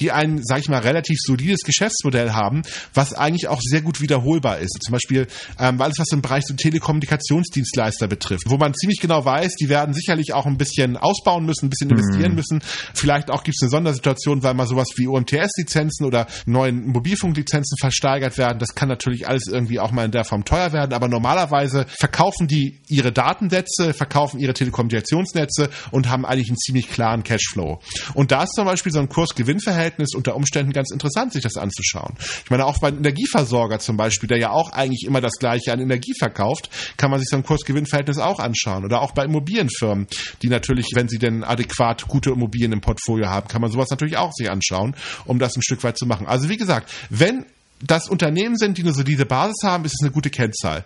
die 0.00 0.12
ein, 0.12 0.40
sag 0.42 0.60
ich 0.60 0.68
mal, 0.68 0.80
relativ 0.80 1.18
solides 1.20 1.60
Geschäftsmodell 1.60 2.32
haben, 2.32 2.62
was 2.92 3.12
eigentlich 3.12 3.48
auch 3.48 3.60
sehr 3.60 3.82
gut 3.82 4.00
wiederholbar 4.00 4.58
ist. 4.58 4.78
Zum 4.82 4.92
Beispiel 4.92 5.26
ähm, 5.58 5.80
alles, 5.80 5.98
was 5.98 6.10
im 6.12 6.22
Bereich 6.22 6.44
so 6.46 6.54
Telekommunikationsdienstleister 6.54 8.08
betrifft, 8.08 8.44
wo 8.46 8.56
man 8.56 8.74
ziemlich 8.74 9.00
genau 9.00 9.24
weiß, 9.24 9.54
die 9.56 9.68
werden 9.68 9.94
sicherlich 9.94 10.32
auch 10.32 10.46
ein 10.46 10.58
bisschen 10.58 10.96
ausbauen 10.96 11.46
müssen, 11.46 11.66
ein 11.66 11.70
bisschen 11.70 11.90
investieren 11.90 12.30
mhm. 12.30 12.36
müssen. 12.36 12.62
Vielleicht 12.94 13.30
auch 13.30 13.44
gibt 13.44 13.56
es 13.56 13.62
eine 13.62 13.70
Sondersituation, 13.70 14.42
weil 14.42 14.54
mal 14.54 14.66
sowas 14.66 14.88
wie 14.96 15.06
UMTS-Lizenzen 15.06 16.06
oder 16.06 16.26
neue 16.46 16.63
neuen 16.64 16.86
Mobilfunklizenzen 16.86 17.76
versteigert 17.78 18.38
werden. 18.38 18.58
Das 18.58 18.74
kann 18.74 18.88
natürlich 18.88 19.28
alles 19.28 19.46
irgendwie 19.46 19.80
auch 19.80 19.92
mal 19.92 20.04
in 20.04 20.10
der 20.10 20.24
Form 20.24 20.44
teuer 20.44 20.72
werden, 20.72 20.92
aber 20.92 21.08
normalerweise 21.08 21.86
verkaufen 21.88 22.48
die 22.48 22.80
ihre 22.88 23.12
Datensätze, 23.12 23.92
verkaufen 23.92 24.40
ihre 24.40 24.54
Telekommunikationsnetze 24.54 25.70
und 25.90 26.08
haben 26.08 26.24
eigentlich 26.24 26.48
einen 26.48 26.56
ziemlich 26.56 26.88
klaren 26.88 27.22
Cashflow. 27.22 27.80
Und 28.14 28.32
da 28.32 28.44
ist 28.44 28.54
zum 28.54 28.64
Beispiel 28.64 28.92
so 28.92 29.00
ein 29.00 29.08
Kurs-Gewinn-Verhältnis 29.08 30.14
unter 30.14 30.36
Umständen 30.36 30.72
ganz 30.72 30.90
interessant, 30.90 31.32
sich 31.32 31.42
das 31.42 31.56
anzuschauen. 31.56 32.14
Ich 32.44 32.50
meine, 32.50 32.64
auch 32.66 32.78
beim 32.78 32.98
Energieversorger 32.98 33.78
zum 33.78 33.96
Beispiel, 33.96 34.28
der 34.28 34.38
ja 34.38 34.50
auch 34.50 34.70
eigentlich 34.72 35.04
immer 35.06 35.20
das 35.20 35.34
Gleiche 35.34 35.72
an 35.72 35.80
Energie 35.80 36.14
verkauft, 36.18 36.70
kann 36.96 37.10
man 37.10 37.20
sich 37.20 37.28
so 37.28 37.36
ein 37.36 37.42
Kurs-Gewinn-Verhältnis 37.42 38.18
auch 38.18 38.38
anschauen. 38.38 38.84
Oder 38.84 39.02
auch 39.02 39.12
bei 39.12 39.24
Immobilienfirmen, 39.24 40.06
die 40.42 40.48
natürlich, 40.48 40.92
wenn 40.94 41.08
sie 41.08 41.18
denn 41.18 41.44
adäquat 41.44 42.08
gute 42.08 42.30
Immobilien 42.30 42.72
im 42.72 42.80
Portfolio 42.80 43.28
haben, 43.28 43.48
kann 43.48 43.60
man 43.60 43.70
sowas 43.70 43.90
natürlich 43.90 44.16
auch 44.16 44.32
sich 44.32 44.50
anschauen, 44.50 44.96
um 45.24 45.38
das 45.38 45.56
ein 45.56 45.62
Stück 45.62 45.82
weit 45.84 45.98
zu 45.98 46.06
machen. 46.06 46.26
Also 46.26 46.48
wie 46.54 46.58
gesagt, 46.58 46.92
wenn 47.10 47.46
das 47.86 48.08
Unternehmen 48.08 48.56
sind, 48.56 48.78
die 48.78 48.82
eine 48.82 48.92
solide 48.92 49.26
Basis 49.26 49.62
haben, 49.62 49.84
ist 49.84 49.94
es 49.94 50.02
eine 50.02 50.12
gute 50.12 50.30
Kennzahl. 50.30 50.84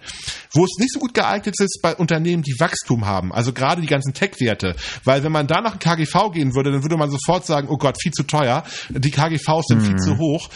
Wo 0.53 0.65
es 0.65 0.77
nicht 0.79 0.93
so 0.93 0.99
gut 0.99 1.15
geeignet 1.15 1.55
ist, 1.61 1.81
bei 1.83 1.95
Unternehmen, 1.95 2.43
die 2.43 2.59
Wachstum 2.59 3.07
haben, 3.07 3.33
also 3.33 3.53
gerade 3.53 3.81
die 3.81 3.87
ganzen 3.87 4.15
Tech-Werte, 4.15 4.75
weil 5.05 5.23
wenn 5.23 5.33
man 5.33 5.47
da 5.47 5.61
nach 5.61 5.79
KGV 5.79 6.33
gehen 6.33 6.55
würde, 6.55 6.73
dann 6.73 6.83
würde 6.83 6.97
man 6.97 7.11
sofort 7.11 7.47
sagen, 7.47 7.69
oh 7.71 7.77
Gott, 7.77 8.01
viel 8.01 8.13
zu 8.13 8.25
teuer, 8.25 8.65
die 8.89 9.11
KGVs 9.11 9.67
sind 9.69 9.83
mhm. 9.83 9.87
viel 9.87 9.97
zu 9.97 10.19
hoch. 10.19 10.49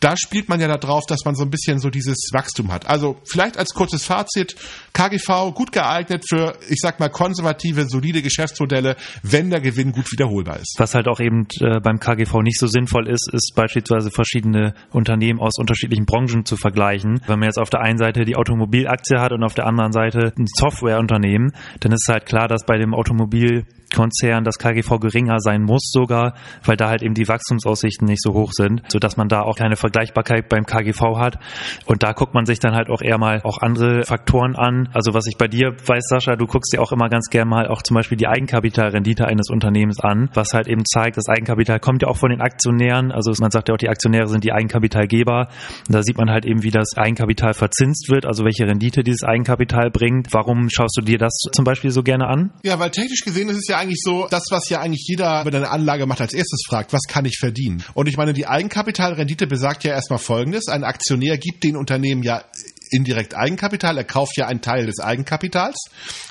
Da 0.00 0.16
spielt 0.16 0.48
man 0.48 0.60
ja 0.60 0.68
darauf, 0.68 1.04
dass 1.06 1.24
man 1.24 1.34
so 1.34 1.42
ein 1.42 1.50
bisschen 1.50 1.78
so 1.80 1.90
dieses 1.90 2.30
Wachstum 2.32 2.72
hat. 2.72 2.86
Also 2.86 3.16
vielleicht 3.24 3.58
als 3.58 3.70
kurzes 3.74 4.04
Fazit, 4.04 4.56
KGV 4.92 5.52
gut 5.54 5.72
geeignet 5.72 6.24
für, 6.28 6.56
ich 6.68 6.78
sag 6.80 7.00
mal, 7.00 7.10
konservative, 7.10 7.86
solide 7.88 8.22
Geschäftsmodelle, 8.22 8.96
wenn 9.22 9.50
der 9.50 9.60
Gewinn 9.60 9.92
gut 9.92 10.10
wiederholbar 10.12 10.60
ist. 10.60 10.76
Was 10.78 10.94
halt 10.94 11.08
auch 11.08 11.20
eben 11.20 11.46
äh, 11.60 11.80
beim 11.80 12.00
KGV 12.00 12.42
nicht 12.42 12.58
so 12.58 12.66
sinnvoll 12.66 13.08
ist, 13.08 13.28
ist 13.32 13.52
beispielsweise 13.54 14.10
verschiedene 14.10 14.74
Unternehmen 14.90 15.40
aus 15.40 15.58
unterschiedlichen 15.58 15.79
unterschiedlichen 15.80 16.04
Branchen 16.04 16.44
zu 16.44 16.56
vergleichen. 16.56 17.20
Wenn 17.26 17.38
man 17.38 17.48
jetzt 17.48 17.58
auf 17.58 17.70
der 17.70 17.80
einen 17.80 17.98
Seite 17.98 18.24
die 18.24 18.36
Automobilaktie 18.36 19.18
hat 19.18 19.32
und 19.32 19.42
auf 19.42 19.54
der 19.54 19.66
anderen 19.66 19.92
Seite 19.92 20.32
ein 20.36 20.46
Softwareunternehmen, 20.46 21.52
dann 21.80 21.92
ist 21.92 22.06
es 22.06 22.12
halt 22.12 22.26
klar, 22.26 22.48
dass 22.48 22.66
bei 22.66 22.76
dem 22.76 22.94
Automobil 22.94 23.64
Konzern 23.94 24.44
das 24.44 24.58
KGV 24.58 25.00
geringer 25.00 25.40
sein 25.40 25.62
muss 25.62 25.90
sogar, 25.92 26.34
weil 26.64 26.76
da 26.76 26.88
halt 26.88 27.02
eben 27.02 27.14
die 27.14 27.28
Wachstumsaussichten 27.28 28.06
nicht 28.06 28.22
so 28.22 28.32
hoch 28.32 28.52
sind, 28.52 28.82
so 28.88 28.98
dass 28.98 29.16
man 29.16 29.28
da 29.28 29.42
auch 29.42 29.56
keine 29.56 29.76
Vergleichbarkeit 29.76 30.48
beim 30.48 30.64
KGV 30.64 31.16
hat. 31.18 31.38
Und 31.86 32.02
da 32.02 32.12
guckt 32.12 32.34
man 32.34 32.46
sich 32.46 32.58
dann 32.58 32.74
halt 32.74 32.88
auch 32.88 33.02
eher 33.02 33.18
mal 33.18 33.40
auch 33.42 33.58
andere 33.58 34.04
Faktoren 34.04 34.56
an. 34.56 34.88
Also 34.92 35.14
was 35.14 35.26
ich 35.26 35.36
bei 35.36 35.48
dir 35.48 35.72
weiß, 35.72 36.04
Sascha, 36.08 36.36
du 36.36 36.46
guckst 36.46 36.72
dir 36.72 36.80
auch 36.80 36.92
immer 36.92 37.08
ganz 37.08 37.28
gern 37.30 37.48
mal 37.48 37.68
auch 37.68 37.82
zum 37.82 37.94
Beispiel 37.94 38.16
die 38.16 38.26
Eigenkapitalrendite 38.26 39.26
eines 39.26 39.50
Unternehmens 39.50 40.00
an, 40.00 40.30
was 40.34 40.52
halt 40.54 40.68
eben 40.68 40.84
zeigt, 40.84 41.16
das 41.16 41.28
Eigenkapital 41.28 41.80
kommt 41.80 42.02
ja 42.02 42.08
auch 42.08 42.16
von 42.16 42.30
den 42.30 42.40
Aktionären. 42.40 43.12
Also 43.12 43.32
man 43.40 43.50
sagt 43.50 43.68
ja 43.68 43.74
auch, 43.74 43.78
die 43.78 43.88
Aktionäre 43.88 44.28
sind 44.28 44.44
die 44.44 44.52
Eigenkapitalgeber. 44.52 45.48
Und 45.88 45.94
da 45.94 46.02
sieht 46.02 46.16
man 46.18 46.30
halt 46.30 46.46
eben, 46.46 46.62
wie 46.62 46.70
das 46.70 46.96
Eigenkapital 46.96 47.54
verzinst 47.54 48.10
wird, 48.10 48.26
also 48.26 48.44
welche 48.44 48.66
Rendite 48.66 49.02
dieses 49.02 49.22
Eigenkapital 49.22 49.90
bringt. 49.90 50.28
Warum 50.32 50.68
schaust 50.70 50.96
du 50.96 51.02
dir 51.02 51.18
das 51.18 51.32
zum 51.52 51.64
Beispiel 51.64 51.90
so 51.90 52.02
gerne 52.02 52.28
an? 52.28 52.52
Ja, 52.62 52.78
weil 52.78 52.90
technisch 52.90 53.22
gesehen 53.24 53.48
ist 53.48 53.56
es 53.56 53.68
ja 53.68 53.79
eigentlich 53.80 54.00
so, 54.02 54.26
das, 54.30 54.44
was 54.50 54.68
ja 54.68 54.80
eigentlich 54.80 55.04
jeder, 55.08 55.44
wenn 55.44 55.54
eine 55.54 55.70
Anlage 55.70 56.06
macht, 56.06 56.20
als 56.20 56.32
erstes 56.32 56.62
fragt, 56.66 56.92
was 56.92 57.02
kann 57.08 57.24
ich 57.24 57.38
verdienen? 57.38 57.82
Und 57.94 58.08
ich 58.08 58.16
meine, 58.16 58.32
die 58.32 58.46
Eigenkapitalrendite 58.46 59.46
besagt 59.46 59.84
ja 59.84 59.92
erstmal 59.92 60.18
Folgendes. 60.18 60.68
Ein 60.68 60.84
Aktionär 60.84 61.38
gibt 61.38 61.64
den 61.64 61.76
Unternehmen 61.76 62.22
ja 62.22 62.44
indirekt 62.90 63.36
Eigenkapital. 63.36 63.96
Er 63.96 64.04
kauft 64.04 64.36
ja 64.36 64.46
einen 64.46 64.60
Teil 64.60 64.86
des 64.86 65.00
Eigenkapitals 65.00 65.76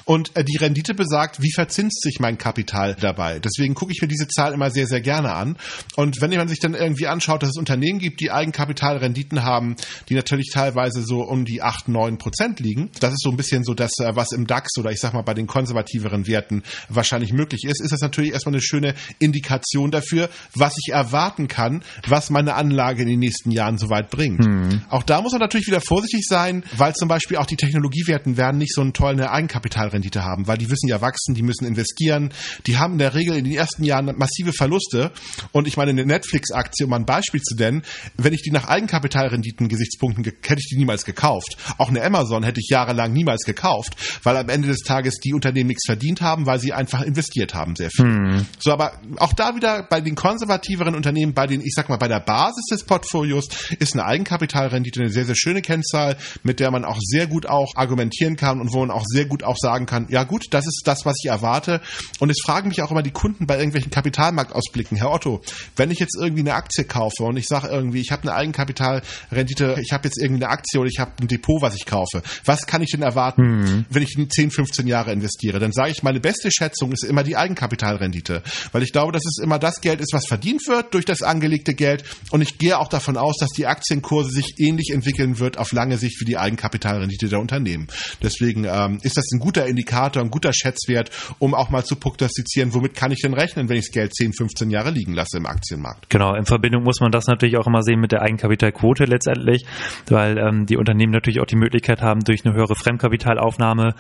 und 0.06 0.36
äh, 0.36 0.44
die 0.44 0.58
Rendite 0.58 0.94
besagt, 0.94 1.42
wie 1.42 1.52
verzinst 1.52 2.02
sich 2.02 2.20
mein 2.20 2.38
Kapital 2.38 2.96
dabei. 3.00 3.40
Deswegen 3.40 3.76
gucke 3.76 3.92
ich 3.92 4.02
mir 4.02 4.08
diese 4.08 4.28
Zahl 4.28 4.54
immer 4.54 4.72
sehr, 4.72 4.88
sehr 4.88 5.02
gerne 5.02 5.34
an. 5.34 5.58
Und 5.96 6.22
wenn 6.22 6.32
man 6.32 6.48
sich 6.48 6.60
dann 6.60 6.74
irgendwie 6.74 7.08
anschaut, 7.08 7.44
dass 7.44 7.50
es 7.50 7.58
Unternehmen 7.58 8.00
gibt, 8.00 8.20
die 8.22 8.32
Eigenkapitalrenditen 8.32 9.44
haben, 9.44 9.76
die 10.10 10.16
natürlich 10.16 10.50
teilweise 10.52 11.04
so 11.04 11.22
um 11.22 11.46
die 11.46 11.62
8, 11.62 11.90
9 11.90 12.18
Prozent 12.18 12.60
liegen, 12.60 12.90
das 13.00 13.14
ist 13.14 13.22
so 13.22 13.30
ein 13.30 13.38
bisschen 13.38 13.64
so 13.64 13.74
das, 13.74 13.92
äh, 14.00 14.16
was 14.16 14.32
im 14.32 14.48
DAX 14.48 14.78
oder 14.78 14.92
ich 14.92 15.00
sag 15.00 15.14
mal 15.14 15.22
bei 15.22 15.34
den 15.34 15.48
konservativeren 15.48 16.28
Werten 16.28 16.64
wahrscheinlich 16.88 17.34
möglich 17.34 17.64
ist, 17.66 17.82
ist 17.82 17.92
das 17.92 18.02
natürlich 18.02 18.34
erstmal 18.34 18.56
eine 18.56 18.62
schöne 18.62 18.96
Indikation 19.20 19.92
dafür, 19.92 20.30
was 20.56 20.74
ich 20.78 20.94
erwarten 20.94 21.48
kann, 21.48 21.84
was 22.08 22.30
meine 22.30 22.56
Anlage 22.56 23.04
in 23.04 23.08
den 23.08 23.20
nächsten 23.20 23.52
Jahren 23.52 23.78
soweit 23.78 24.10
bringt. 24.10 24.40
Mhm. 24.40 24.82
Auch 24.90 25.04
da 25.04 25.22
muss 25.22 25.32
man 25.32 25.42
natürlich 25.42 25.68
wieder 25.68 25.82
vorsichtig 25.82 26.26
sein, 26.28 26.49
sein, 26.50 26.64
weil 26.78 26.94
zum 26.94 27.08
Beispiel 27.08 27.38
auch 27.38 27.46
die 27.46 27.56
Technologiewerten 27.56 28.38
werden 28.38 28.58
nicht 28.58 28.74
so 28.74 28.82
eine 28.82 28.94
tolle 28.94 29.32
Eigenkapitalrendite 29.32 30.24
haben, 30.24 30.48
weil 30.48 30.58
die 30.58 30.70
wissen 30.70 30.88
ja 30.88 31.02
wachsen, 31.02 31.36
die 31.36 31.44
müssen 31.44 31.66
investieren, 31.66 32.32
die 32.68 32.78
haben 32.78 32.94
in 32.94 33.00
der 33.00 33.16
Regel 33.16 33.38
in 33.38 33.46
den 33.46 33.54
ersten 33.54 33.84
Jahren 33.84 34.14
massive 34.18 34.54
Verluste 34.54 35.12
und 35.52 35.68
ich 35.68 35.78
meine 35.78 35.92
eine 35.92 36.06
Netflix-Aktie, 36.06 36.86
um 36.86 36.94
ein 36.94 37.06
Beispiel 37.06 37.42
zu 37.42 37.56
nennen, 37.56 37.84
wenn 38.18 38.34
ich 38.34 38.42
die 38.42 38.52
nach 38.52 38.68
Eigenkapitalrenditen-Gesichtspunkten 38.68 40.24
hätte 40.24 40.60
ich 40.60 40.70
die 40.70 40.78
niemals 40.78 41.06
gekauft. 41.06 41.58
Auch 41.78 41.90
eine 41.90 42.04
Amazon 42.04 42.44
hätte 42.44 42.60
ich 42.60 42.70
jahrelang 42.70 43.14
niemals 43.14 43.44
gekauft, 43.44 43.96
weil 44.24 44.38
am 44.38 44.50
Ende 44.50 44.68
des 44.68 44.80
Tages 44.80 45.16
die 45.20 45.34
Unternehmen 45.34 45.68
nichts 45.68 45.86
verdient 45.86 46.22
haben, 46.22 46.46
weil 46.46 46.60
sie 46.60 46.74
einfach 46.74 47.02
investiert 47.02 47.54
haben 47.54 47.76
sehr 47.76 47.90
viel. 47.90 48.06
Hm. 48.06 48.46
So, 48.60 48.72
aber 48.72 49.00
auch 49.18 49.34
da 49.34 49.56
wieder 49.56 49.84
bei 49.84 50.02
den 50.02 50.16
konservativeren 50.16 50.96
Unternehmen, 50.96 51.34
bei 51.34 51.48
den, 51.48 51.62
ich 51.62 51.74
sag 51.76 51.90
mal, 51.90 51.98
bei 51.98 52.08
der 52.08 52.20
Basis 52.20 52.66
des 52.72 52.84
Portfolios 52.84 53.48
ist 53.80 53.94
eine 53.94 54.06
Eigenkapitalrendite 54.06 55.02
eine 55.02 55.10
sehr, 55.10 55.26
sehr 55.26 55.36
schöne 55.36 55.62
Kennzahl 55.62 56.18
mit 56.44 56.60
der 56.60 56.72
man 56.72 56.86
auch 56.86 57.00
sehr 57.02 57.28
gut 57.28 57.46
auch 57.48 57.74
argumentieren 57.76 58.36
kann 58.36 58.60
und 58.60 58.74
wo 58.74 58.80
man 58.80 58.92
auch 58.92 59.04
sehr 59.06 59.26
gut 59.26 59.44
auch 59.44 59.58
sagen 59.58 59.86
kann, 59.86 60.08
ja 60.10 60.24
gut, 60.24 60.46
das 60.52 60.66
ist 60.66 60.84
das, 60.86 61.06
was 61.06 61.16
ich 61.24 61.30
erwarte. 61.30 61.82
Und 62.20 62.30
es 62.30 62.38
fragen 62.44 62.70
mich 62.70 62.82
auch 62.82 62.92
immer 62.92 63.04
die 63.04 63.12
Kunden 63.12 63.48
bei 63.48 63.58
irgendwelchen 63.58 63.92
Kapitalmarktausblicken, 63.92 64.98
Herr 64.98 65.12
Otto, 65.12 65.42
wenn 65.76 65.92
ich 65.92 66.00
jetzt 66.00 66.18
irgendwie 66.20 66.42
eine 66.42 66.54
Aktie 66.54 66.84
kaufe 66.84 67.24
und 67.24 67.38
ich 67.38 67.48
sage 67.48 67.68
irgendwie, 67.68 68.02
ich 68.02 68.12
habe 68.12 68.24
eine 68.24 68.34
Eigenkapitalrendite, 68.34 69.78
ich 69.82 69.92
habe 69.92 70.08
jetzt 70.08 70.22
irgendwie 70.22 70.44
eine 70.44 70.52
Aktie 70.52 70.80
oder 70.80 70.90
ich 70.90 71.00
habe 71.00 71.12
ein 71.22 71.28
Depot, 71.28 71.62
was 71.62 71.76
ich 71.76 71.86
kaufe, 71.86 72.22
was 72.46 72.66
kann 72.66 72.82
ich 72.82 72.92
denn 72.92 73.02
erwarten, 73.02 73.42
mhm. 73.42 73.86
wenn 73.90 74.04
ich 74.04 74.18
in 74.18 74.30
10, 74.30 74.52
15 74.52 74.88
Jahre 74.88 75.12
investiere? 75.12 75.60
Dann 75.60 75.72
sage 75.72 75.92
ich, 75.92 76.04
meine 76.04 76.20
beste 76.20 76.52
Schätzung 76.52 76.92
ist 76.92 77.04
immer 77.04 77.24
die 77.24 77.38
Eigenkapitalrendite, 77.38 78.44
weil 78.72 78.84
ich 78.84 78.92
glaube, 78.92 79.12
dass 79.12 79.26
es 79.26 79.42
immer 79.44 79.60
das 79.60 79.82
Geld 79.82 80.02
ist, 80.02 80.14
was 80.14 80.26
verdient 80.28 80.68
wird 80.68 80.94
durch 80.94 81.06
das 81.06 81.22
angelegte 81.22 81.74
Geld 81.74 82.04
und 82.32 82.42
ich 82.42 82.58
gehe 82.58 82.78
auch 82.78 82.88
davon 82.88 83.18
aus, 83.18 83.38
dass 83.40 83.50
die 83.50 83.68
Aktienkurse 83.68 84.30
sich 84.30 84.56
ähnlich 84.58 84.92
entwickeln 84.92 85.40
wird 85.40 85.58
auf 85.58 85.72
lange 85.72 85.98
Sicht 85.98 86.20
wie 86.20 86.29
die 86.30 86.38
Eigenkapitalrendite 86.38 87.28
der 87.28 87.40
Unternehmen. 87.40 87.88
Deswegen 88.24 88.66
ähm, 88.66 89.00
ist 89.02 89.18
das 89.18 89.26
ein 89.34 89.40
guter 89.40 89.66
Indikator, 89.66 90.24
ein 90.24 90.30
guter 90.30 90.54
Schätzwert, 90.54 91.10
um 91.40 91.54
auch 91.54 91.70
mal 91.70 91.84
zu 91.84 91.96
prognostizieren, 91.96 92.74
womit 92.74 92.96
kann 92.96 93.12
ich 93.12 93.22
denn 93.22 93.34
rechnen, 93.34 93.68
wenn 93.70 93.78
ich 93.78 93.88
das 93.88 93.94
Geld 93.94 94.14
10, 94.14 94.34
15 94.34 94.70
Jahre 94.70 94.92
liegen 94.92 95.14
lasse 95.14 95.38
im 95.38 95.46
Aktienmarkt. 95.46 96.10
Genau, 96.10 96.36
in 96.36 96.46
Verbindung 96.46 96.84
muss 96.84 97.02
man 97.02 97.12
das 97.12 97.28
natürlich 97.28 97.58
auch 97.58 97.68
immer 97.68 97.82
sehen 97.84 98.00
mit 98.00 98.12
der 98.12 98.22
Eigenkapitalquote 98.22 99.06
letztendlich, 99.06 99.66
weil 100.08 100.38
ähm, 100.38 100.66
die 100.66 100.78
Unternehmen 100.78 101.12
natürlich 101.12 101.42
auch 101.42 101.46
die 101.46 101.58
Möglichkeit 101.58 102.02
haben, 102.02 102.22
durch 102.22 102.46
eine 102.46 102.56
höhere 102.56 102.76
Fremdkapitalaufnahme 102.76 103.96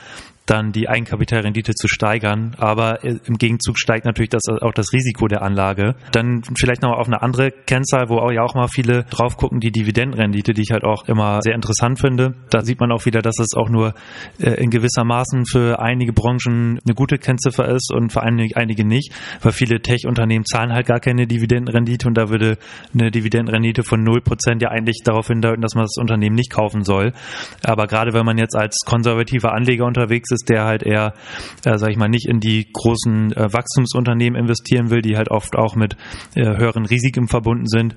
dann 0.49 0.71
die 0.71 0.89
Eigenkapitalrendite 0.89 1.73
zu 1.73 1.87
steigern. 1.87 2.55
Aber 2.57 3.03
äh, 3.03 3.19
im 3.25 3.37
Gegenzug 3.37 3.77
steigt 3.77 4.05
natürlich 4.05 4.29
das, 4.29 4.43
auch 4.61 4.73
das 4.73 4.91
Risiko 4.93 5.27
der 5.27 5.41
Anlage. 5.41 5.95
Dann 6.11 6.41
vielleicht 6.57 6.81
noch 6.81 6.97
auf 6.97 7.07
eine 7.07 7.21
andere 7.21 7.51
Kennzahl, 7.51 8.09
wo 8.09 8.17
auch 8.17 8.31
ja 8.31 8.41
auch 8.41 8.55
mal 8.55 8.67
viele 8.67 9.03
drauf 9.05 9.37
gucken, 9.37 9.59
die 9.59 9.71
Dividendenrendite, 9.71 10.53
die 10.53 10.61
ich 10.61 10.71
halt 10.71 10.83
auch 10.83 11.07
immer 11.07 11.41
sehr 11.41 11.55
interessant 11.55 11.99
finde. 11.99 12.18
Da 12.49 12.61
sieht 12.61 12.79
man 12.79 12.91
auch 12.91 13.05
wieder, 13.05 13.21
dass 13.21 13.35
es 13.39 13.55
auch 13.55 13.69
nur 13.69 13.93
äh, 14.39 14.51
in 14.63 14.71
gewisser 14.71 15.03
Maßen 15.03 15.45
für 15.45 15.79
einige 15.79 16.13
Branchen 16.13 16.79
eine 16.83 16.95
gute 16.95 17.17
Kennziffer 17.17 17.67
ist 17.67 17.93
und 17.93 18.11
für 18.11 18.23
einige 18.23 18.85
nicht, 18.85 19.13
weil 19.41 19.51
viele 19.51 19.81
Tech-Unternehmen 19.81 20.45
zahlen 20.45 20.73
halt 20.73 20.87
gar 20.87 20.99
keine 20.99 21.27
Dividendenrendite 21.27 22.07
und 22.07 22.17
da 22.17 22.29
würde 22.29 22.57
eine 22.93 23.11
Dividendenrendite 23.11 23.83
von 23.83 24.03
0% 24.03 24.61
ja 24.61 24.69
eigentlich 24.69 25.01
darauf 25.03 25.27
hindeuten, 25.27 25.61
dass 25.61 25.75
man 25.75 25.83
das 25.83 25.97
Unternehmen 25.99 26.35
nicht 26.35 26.51
kaufen 26.51 26.83
soll. 26.83 27.13
Aber 27.63 27.85
gerade 27.85 28.13
wenn 28.13 28.25
man 28.25 28.37
jetzt 28.37 28.55
als 28.55 28.79
konservativer 28.85 29.53
Anleger 29.53 29.85
unterwegs 29.85 30.31
ist, 30.31 30.39
ist, 30.39 30.49
der 30.49 30.65
halt 30.65 30.83
eher, 30.83 31.13
äh, 31.65 31.77
sag 31.77 31.89
ich 31.91 31.97
mal, 31.97 32.09
nicht 32.09 32.27
in 32.27 32.39
die 32.39 32.67
großen 32.71 33.33
äh, 33.33 33.53
Wachstumsunternehmen 33.53 34.39
investieren 34.39 34.89
will, 34.89 35.01
die 35.01 35.17
halt 35.17 35.29
oft 35.29 35.55
auch 35.55 35.75
mit 35.75 35.95
äh, 36.35 36.43
höheren 36.43 36.85
Risiken 36.85 37.27
verbunden 37.27 37.67
sind, 37.67 37.95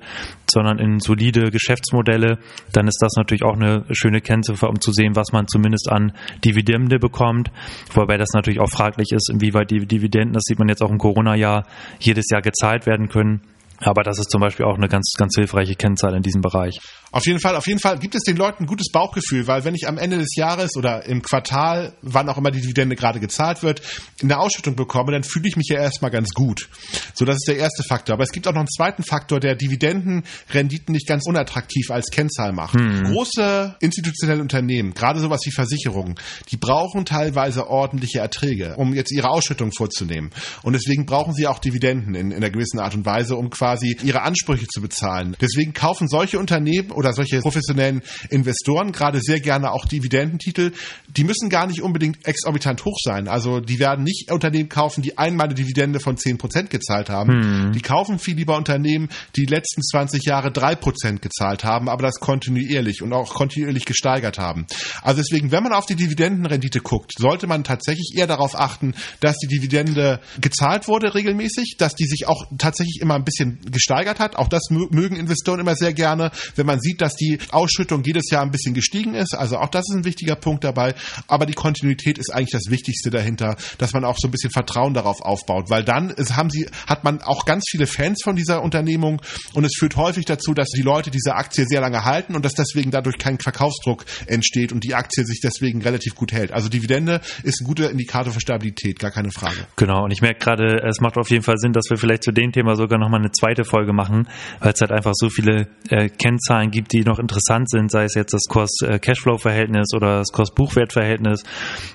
sondern 0.49 0.79
in 0.79 0.99
solide 0.99 1.51
Geschäftsmodelle, 1.51 2.39
dann 2.71 2.87
ist 2.87 2.99
das 3.01 3.13
natürlich 3.15 3.43
auch 3.43 3.55
eine 3.55 3.85
schöne 3.91 4.12
Kennziffer, 4.21 4.69
um 4.69 4.79
zu 4.79 4.91
sehen, 4.91 5.15
was 5.15 5.31
man 5.31 5.47
zumindest 5.47 5.89
an 5.91 6.13
Dividende 6.43 6.99
bekommt. 6.99 7.51
Wobei 7.93 8.17
das 8.17 8.29
natürlich 8.33 8.59
auch 8.59 8.69
fraglich 8.69 9.11
ist, 9.11 9.29
inwieweit 9.29 9.71
die 9.71 9.85
Dividenden, 9.85 10.33
das 10.33 10.43
sieht 10.45 10.59
man 10.59 10.69
jetzt 10.69 10.81
auch 10.81 10.91
im 10.91 10.97
Corona-Jahr, 10.97 11.65
jedes 11.99 12.25
Jahr 12.29 12.41
gezahlt 12.41 12.85
werden 12.85 13.09
können. 13.09 13.41
Aber 13.79 14.03
das 14.03 14.19
ist 14.19 14.31
zum 14.31 14.41
Beispiel 14.41 14.65
auch 14.65 14.77
eine 14.77 14.87
ganz, 14.87 15.13
ganz 15.17 15.35
hilfreiche 15.35 15.75
Kennzahl 15.75 16.15
in 16.15 16.21
diesem 16.21 16.41
Bereich. 16.41 16.79
Auf 17.13 17.27
jeden 17.27 17.39
Fall, 17.39 17.55
auf 17.55 17.67
jeden 17.67 17.79
Fall 17.79 17.99
gibt 17.99 18.15
es 18.15 18.23
den 18.23 18.37
Leuten 18.37 18.63
ein 18.63 18.65
gutes 18.65 18.89
Bauchgefühl, 18.91 19.45
weil 19.45 19.63
wenn 19.65 19.75
ich 19.75 19.87
am 19.87 19.99
Ende 19.99 20.17
des 20.17 20.35
Jahres 20.35 20.75
oder 20.75 21.05
im 21.05 21.21
Quartal, 21.21 21.93
wann 22.01 22.27
auch 22.27 22.39
immer 22.39 22.49
die 22.49 22.59
Dividende 22.59 22.95
gerade 22.95 23.19
gezahlt 23.19 23.61
wird, 23.61 23.83
eine 24.23 24.39
Ausschüttung 24.39 24.75
bekomme, 24.75 25.11
dann 25.11 25.23
fühle 25.23 25.47
ich 25.47 25.55
mich 25.55 25.67
ja 25.69 25.79
erstmal 25.79 26.09
ganz 26.09 26.29
gut. 26.31 26.69
So, 27.13 27.23
das 27.23 27.35
ist 27.35 27.47
der 27.47 27.57
erste 27.57 27.83
Faktor. 27.83 28.15
Aber 28.15 28.23
es 28.23 28.31
gibt 28.31 28.47
auch 28.47 28.53
noch 28.53 28.61
einen 28.61 28.67
zweiten 28.67 29.03
Faktor, 29.03 29.39
der 29.39 29.53
Dividendenrenditen 29.53 30.91
nicht 30.91 31.07
ganz 31.07 31.27
unattraktiv 31.27 31.91
als 31.91 32.07
Kennzahl 32.09 32.51
macht. 32.51 32.79
Hm. 32.79 33.03
Große 33.03 33.75
institutionelle 33.79 34.41
Unternehmen, 34.41 34.95
gerade 34.95 35.19
sowas 35.19 35.41
wie 35.45 35.51
Versicherungen, 35.51 36.15
die 36.49 36.57
brauchen 36.57 37.05
teilweise 37.05 37.67
ordentliche 37.67 38.19
Erträge, 38.19 38.75
um 38.77 38.95
jetzt 38.95 39.11
ihre 39.11 39.29
Ausschüttung 39.29 39.71
vorzunehmen. 39.71 40.31
Und 40.63 40.73
deswegen 40.73 41.05
brauchen 41.05 41.35
sie 41.35 41.45
auch 41.45 41.59
Dividenden 41.59 42.15
in, 42.15 42.31
in 42.31 42.37
einer 42.37 42.49
gewissen 42.49 42.79
Art 42.79 42.95
und 42.95 43.05
Weise, 43.05 43.35
um 43.35 43.51
quasi 43.51 43.97
ihre 44.01 44.23
Ansprüche 44.23 44.65
zu 44.67 44.81
bezahlen. 44.81 45.37
Deswegen 45.39 45.73
kaufen 45.73 46.07
solche 46.07 46.39
Unternehmen 46.39 46.91
oder 47.03 47.13
solche 47.13 47.39
professionellen 47.41 48.01
Investoren 48.29 48.91
gerade 48.91 49.19
sehr 49.21 49.39
gerne 49.39 49.71
auch 49.71 49.85
Dividendentitel. 49.85 50.71
Die 51.07 51.23
müssen 51.23 51.49
gar 51.49 51.67
nicht 51.67 51.81
unbedingt 51.81 52.25
exorbitant 52.25 52.83
hoch 52.85 52.97
sein. 53.03 53.27
Also 53.27 53.59
die 53.59 53.79
werden 53.79 54.03
nicht 54.03 54.31
Unternehmen 54.31 54.69
kaufen, 54.69 55.01
die 55.01 55.17
einmal 55.17 55.47
eine 55.47 55.55
Dividende 55.55 55.99
von 55.99 56.17
10 56.17 56.37
Prozent 56.37 56.69
gezahlt 56.69 57.09
haben. 57.09 57.31
Hm. 57.33 57.71
Die 57.73 57.81
kaufen 57.81 58.19
viel 58.19 58.35
lieber 58.35 58.57
Unternehmen, 58.57 59.09
die 59.35 59.45
letzten 59.45 59.81
20 59.81 60.23
Jahre 60.23 60.51
3 60.51 60.75
Prozent 60.75 61.21
gezahlt 61.21 61.63
haben, 61.63 61.89
aber 61.89 62.03
das 62.03 62.19
kontinuierlich 62.19 63.01
und 63.01 63.13
auch 63.13 63.33
kontinuierlich 63.33 63.85
gesteigert 63.85 64.39
haben. 64.39 64.65
Also 65.01 65.21
deswegen, 65.21 65.51
wenn 65.51 65.63
man 65.63 65.73
auf 65.73 65.85
die 65.85 65.95
Dividendenrendite 65.95 66.79
guckt, 66.79 67.11
sollte 67.17 67.47
man 67.47 67.63
tatsächlich 67.63 68.13
eher 68.15 68.27
darauf 68.27 68.57
achten, 68.57 68.95
dass 69.19 69.37
die 69.37 69.47
Dividende 69.47 70.19
gezahlt 70.39 70.87
wurde 70.87 71.13
regelmäßig, 71.13 71.75
dass 71.77 71.95
die 71.95 72.05
sich 72.05 72.27
auch 72.27 72.45
tatsächlich 72.57 72.99
immer 73.01 73.15
ein 73.15 73.23
bisschen 73.23 73.59
gesteigert 73.69 74.19
hat. 74.19 74.35
Auch 74.35 74.47
das 74.47 74.69
mögen 74.69 75.15
Investoren 75.15 75.59
immer 75.59 75.75
sehr 75.75 75.93
gerne, 75.93 76.31
wenn 76.55 76.65
man 76.65 76.79
sieht, 76.79 76.92
sieht, 76.93 77.01
dass 77.01 77.15
die 77.15 77.39
Ausschüttung 77.51 78.03
jedes 78.03 78.29
Jahr 78.29 78.43
ein 78.43 78.51
bisschen 78.51 78.73
gestiegen 78.73 79.15
ist. 79.15 79.35
Also 79.35 79.57
auch 79.57 79.69
das 79.69 79.85
ist 79.89 79.95
ein 79.95 80.05
wichtiger 80.05 80.35
Punkt 80.35 80.63
dabei. 80.63 80.93
Aber 81.27 81.45
die 81.45 81.53
Kontinuität 81.53 82.17
ist 82.17 82.29
eigentlich 82.33 82.51
das 82.51 82.69
Wichtigste 82.69 83.09
dahinter, 83.09 83.55
dass 83.77 83.93
man 83.93 84.05
auch 84.05 84.15
so 84.17 84.27
ein 84.27 84.31
bisschen 84.31 84.51
Vertrauen 84.51 84.93
darauf 84.93 85.21
aufbaut, 85.21 85.69
weil 85.69 85.83
dann 85.83 86.09
ist, 86.09 86.35
haben 86.35 86.49
sie, 86.49 86.67
hat 86.87 87.03
man 87.03 87.21
auch 87.21 87.45
ganz 87.45 87.65
viele 87.69 87.87
Fans 87.87 88.21
von 88.23 88.35
dieser 88.35 88.61
Unternehmung 88.61 89.21
und 89.53 89.65
es 89.65 89.73
führt 89.77 89.95
häufig 89.95 90.25
dazu, 90.25 90.53
dass 90.53 90.69
die 90.69 90.81
Leute 90.81 91.11
diese 91.11 91.35
Aktie 91.35 91.65
sehr 91.65 91.81
lange 91.81 92.03
halten 92.03 92.35
und 92.35 92.45
dass 92.45 92.53
deswegen 92.53 92.91
dadurch 92.91 93.17
kein 93.17 93.39
Verkaufsdruck 93.39 94.05
entsteht 94.27 94.71
und 94.71 94.83
die 94.83 94.93
Aktie 94.93 95.25
sich 95.25 95.39
deswegen 95.41 95.81
relativ 95.81 96.15
gut 96.15 96.31
hält. 96.31 96.51
Also 96.51 96.69
Dividende 96.69 97.21
ist 97.43 97.61
ein 97.61 97.65
guter 97.65 97.89
Indikator 97.89 98.33
für 98.33 98.41
Stabilität, 98.41 98.99
gar 98.99 99.11
keine 99.11 99.31
Frage. 99.31 99.67
Genau, 99.75 100.03
und 100.03 100.11
ich 100.11 100.21
merke 100.21 100.39
gerade, 100.39 100.83
es 100.87 100.99
macht 101.01 101.17
auf 101.17 101.29
jeden 101.29 101.43
Fall 101.43 101.57
Sinn, 101.57 101.73
dass 101.73 101.89
wir 101.89 101.97
vielleicht 101.97 102.23
zu 102.23 102.31
dem 102.31 102.51
Thema 102.51 102.75
sogar 102.75 102.99
nochmal 102.99 103.19
eine 103.19 103.31
zweite 103.31 103.63
Folge 103.63 103.93
machen, 103.93 104.27
weil 104.59 104.73
es 104.73 104.81
halt 104.81 104.91
einfach 104.91 105.13
so 105.15 105.29
viele 105.29 105.67
äh, 105.89 106.09
Kennzahlen 106.09 106.71
gibt, 106.71 106.82
gibt, 106.83 106.93
die 106.93 107.03
noch 107.03 107.19
interessant 107.19 107.69
sind, 107.69 107.91
sei 107.91 108.03
es 108.05 108.13
jetzt 108.15 108.33
das 108.33 108.43
Kurs-Cashflow-Verhältnis 108.49 109.93
oder 109.95 110.17
das 110.17 110.29
Kurs-Buchwert-Verhältnis, 110.31 111.43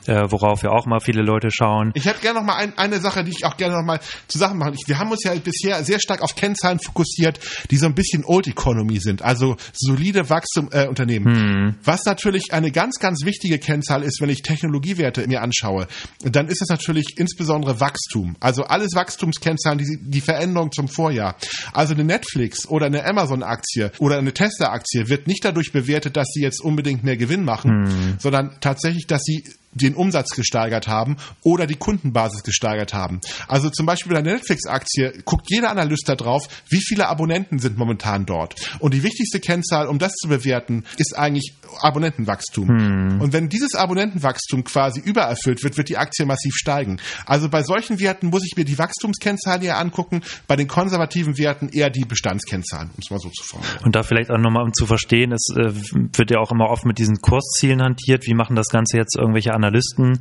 äh, 0.06 0.22
worauf 0.28 0.62
ja 0.62 0.70
auch 0.70 0.86
mal 0.86 1.00
viele 1.00 1.22
Leute 1.22 1.48
schauen. 1.50 1.92
Ich 1.94 2.06
hätte 2.06 2.20
gerne 2.20 2.40
noch 2.40 2.46
mal 2.46 2.56
ein, 2.56 2.76
eine 2.76 2.98
Sache, 2.98 3.24
die 3.24 3.30
ich 3.30 3.44
auch 3.44 3.56
gerne 3.56 3.76
noch 3.76 3.84
mal 3.84 4.00
zu 4.28 4.38
Sachen 4.38 4.58
machen. 4.58 4.76
Wir 4.86 4.98
haben 4.98 5.10
uns 5.10 5.24
ja 5.24 5.34
bisher 5.34 5.82
sehr 5.84 6.00
stark 6.00 6.22
auf 6.22 6.34
Kennzahlen 6.34 6.78
fokussiert, 6.80 7.38
die 7.70 7.76
so 7.76 7.86
ein 7.86 7.94
bisschen 7.94 8.24
Old 8.24 8.46
Economy 8.46 8.98
sind, 8.98 9.22
also 9.22 9.56
solide 9.72 10.28
Wachstumsunternehmen. 10.30 11.34
Äh, 11.34 11.38
hm. 11.38 11.74
Was 11.84 12.04
natürlich 12.04 12.52
eine 12.52 12.70
ganz, 12.70 12.98
ganz 12.98 13.24
wichtige 13.24 13.58
Kennzahl 13.58 14.02
ist, 14.02 14.20
wenn 14.20 14.30
ich 14.30 14.42
Technologiewerte 14.42 15.26
mir 15.26 15.42
anschaue, 15.42 15.86
dann 16.22 16.48
ist 16.48 16.62
es 16.62 16.68
natürlich 16.68 17.14
insbesondere 17.16 17.80
Wachstum. 17.80 18.36
Also 18.40 18.64
alles 18.64 18.94
Wachstumskennzahlen, 18.94 19.78
die, 19.78 19.98
die 20.00 20.20
Veränderung 20.20 20.72
zum 20.72 20.88
Vorjahr. 20.88 21.36
Also 21.72 21.94
eine 21.94 22.04
Netflix 22.04 22.66
oder 22.68 22.86
eine 22.86 23.04
Amazon-Aktie 23.04 23.92
oder 23.98 24.18
eine 24.18 24.32
Tesla-Aktie 24.32 24.77
Aktie 24.78 25.08
wird 25.08 25.26
nicht 25.26 25.44
dadurch 25.44 25.72
bewertet, 25.72 26.16
dass 26.16 26.28
sie 26.32 26.42
jetzt 26.42 26.60
unbedingt 26.60 27.04
mehr 27.04 27.16
Gewinn 27.16 27.44
machen, 27.44 27.90
hm. 27.90 28.16
sondern 28.18 28.56
tatsächlich, 28.60 29.06
dass 29.06 29.22
sie 29.22 29.42
den 29.72 29.94
Umsatz 29.94 30.30
gesteigert 30.30 30.88
haben 30.88 31.16
oder 31.42 31.66
die 31.66 31.76
Kundenbasis 31.76 32.42
gesteigert 32.42 32.94
haben. 32.94 33.20
Also 33.46 33.70
zum 33.70 33.86
Beispiel 33.86 34.12
bei 34.12 34.22
der 34.22 34.34
Netflix-Aktie 34.34 35.22
guckt 35.24 35.46
jeder 35.48 35.70
Analyst 35.70 36.08
da 36.08 36.16
drauf, 36.16 36.48
wie 36.68 36.80
viele 36.80 37.08
Abonnenten 37.08 37.58
sind 37.58 37.76
momentan 37.76 38.26
dort. 38.26 38.54
Und 38.78 38.94
die 38.94 39.02
wichtigste 39.02 39.40
Kennzahl, 39.40 39.86
um 39.86 39.98
das 39.98 40.12
zu 40.14 40.28
bewerten, 40.28 40.84
ist 40.96 41.16
eigentlich 41.16 41.54
Abonnentenwachstum. 41.80 42.68
Hm. 42.68 43.20
Und 43.20 43.32
wenn 43.32 43.48
dieses 43.48 43.74
Abonnentenwachstum 43.74 44.64
quasi 44.64 45.00
übererfüllt 45.00 45.62
wird, 45.62 45.76
wird 45.76 45.88
die 45.88 45.98
Aktie 45.98 46.26
massiv 46.26 46.54
steigen. 46.54 46.98
Also 47.26 47.48
bei 47.48 47.62
solchen 47.62 48.00
Werten 48.00 48.28
muss 48.28 48.44
ich 48.44 48.56
mir 48.56 48.64
die 48.64 48.78
Wachstumskennzahlen 48.78 49.62
eher 49.62 49.78
angucken, 49.78 50.22
bei 50.46 50.56
den 50.56 50.68
konservativen 50.68 51.38
Werten 51.38 51.68
eher 51.68 51.90
die 51.90 52.04
Bestandskennzahlen, 52.04 52.90
um 52.90 52.98
es 52.98 53.10
mal 53.10 53.18
so 53.18 53.28
zu 53.30 53.44
formulieren. 53.44 53.84
Und 53.84 53.96
da 53.96 54.02
vielleicht 54.02 54.30
auch 54.30 54.38
nochmal, 54.38 54.64
um 54.64 54.72
zu 54.72 54.86
verstehen, 54.86 55.32
es 55.32 55.48
äh, 55.54 55.72
wird 56.16 56.30
ja 56.30 56.38
auch 56.38 56.50
immer 56.50 56.70
oft 56.70 56.84
mit 56.84 56.98
diesen 56.98 57.16
Kurszielen 57.16 57.82
hantiert. 57.82 58.26
Wie 58.26 58.34
machen 58.34 58.56
das 58.56 58.68
Ganze 58.68 58.96
jetzt 58.96 59.16
irgendwelche 59.16 59.52
Analysten? 59.58 60.20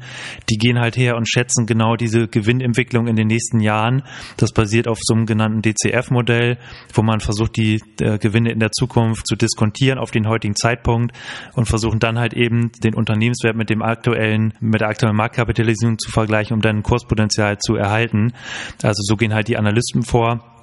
Die 0.50 0.58
gehen 0.58 0.80
halt 0.80 0.98
her 0.98 1.16
und 1.16 1.30
schätzen 1.30 1.66
genau 1.66 1.96
diese 1.96 2.28
Gewinnentwicklung 2.28 3.08
in 3.08 3.16
den 3.16 3.28
nächsten 3.28 3.60
Jahren. 3.60 4.04
Das 4.38 4.52
basiert 4.52 4.88
auf 4.88 5.00
so 5.02 5.14
einem 5.14 5.26
genannten 5.26 5.62
DCF-Modell, 5.62 6.58
wo 6.94 7.04
man 7.04 7.20
versucht, 7.20 7.56
die 7.58 7.82
äh, 8.02 8.18
Gewinne 8.18 8.52
in 8.52 8.60
der 8.60 8.72
Zukunft 8.72 9.28
zu 9.28 9.36
diskontieren 9.36 10.00
auf 10.00 10.12
den 10.12 10.28
heutigen 10.28 10.56
Zeitpunkt 10.56 11.16
und 11.54 11.66
versuchen 11.66 12.00
dann 12.00 12.20
halt 12.20 12.34
eben 12.34 12.72
den 12.84 12.94
Unternehmenswert 12.94 13.56
mit 13.56 13.70
dem 13.70 13.82
aktuellen, 13.82 14.54
mit 14.60 14.82
der 14.82 14.90
aktuellen 14.90 15.16
Marktkapitalisierung 15.16 16.00
zu 16.00 16.12
vergleichen, 16.12 16.56
um 16.56 16.62
dann 16.62 16.78
ein 16.78 16.84
Kurspotenzial 16.84 17.58
zu 17.60 17.76
erhalten. 17.76 18.34
Also 18.82 19.02
so 19.04 19.16
gehen 19.16 19.34
halt 19.34 19.48
die 19.48 19.58
Analysten 19.58 20.04
vor. 20.04 20.57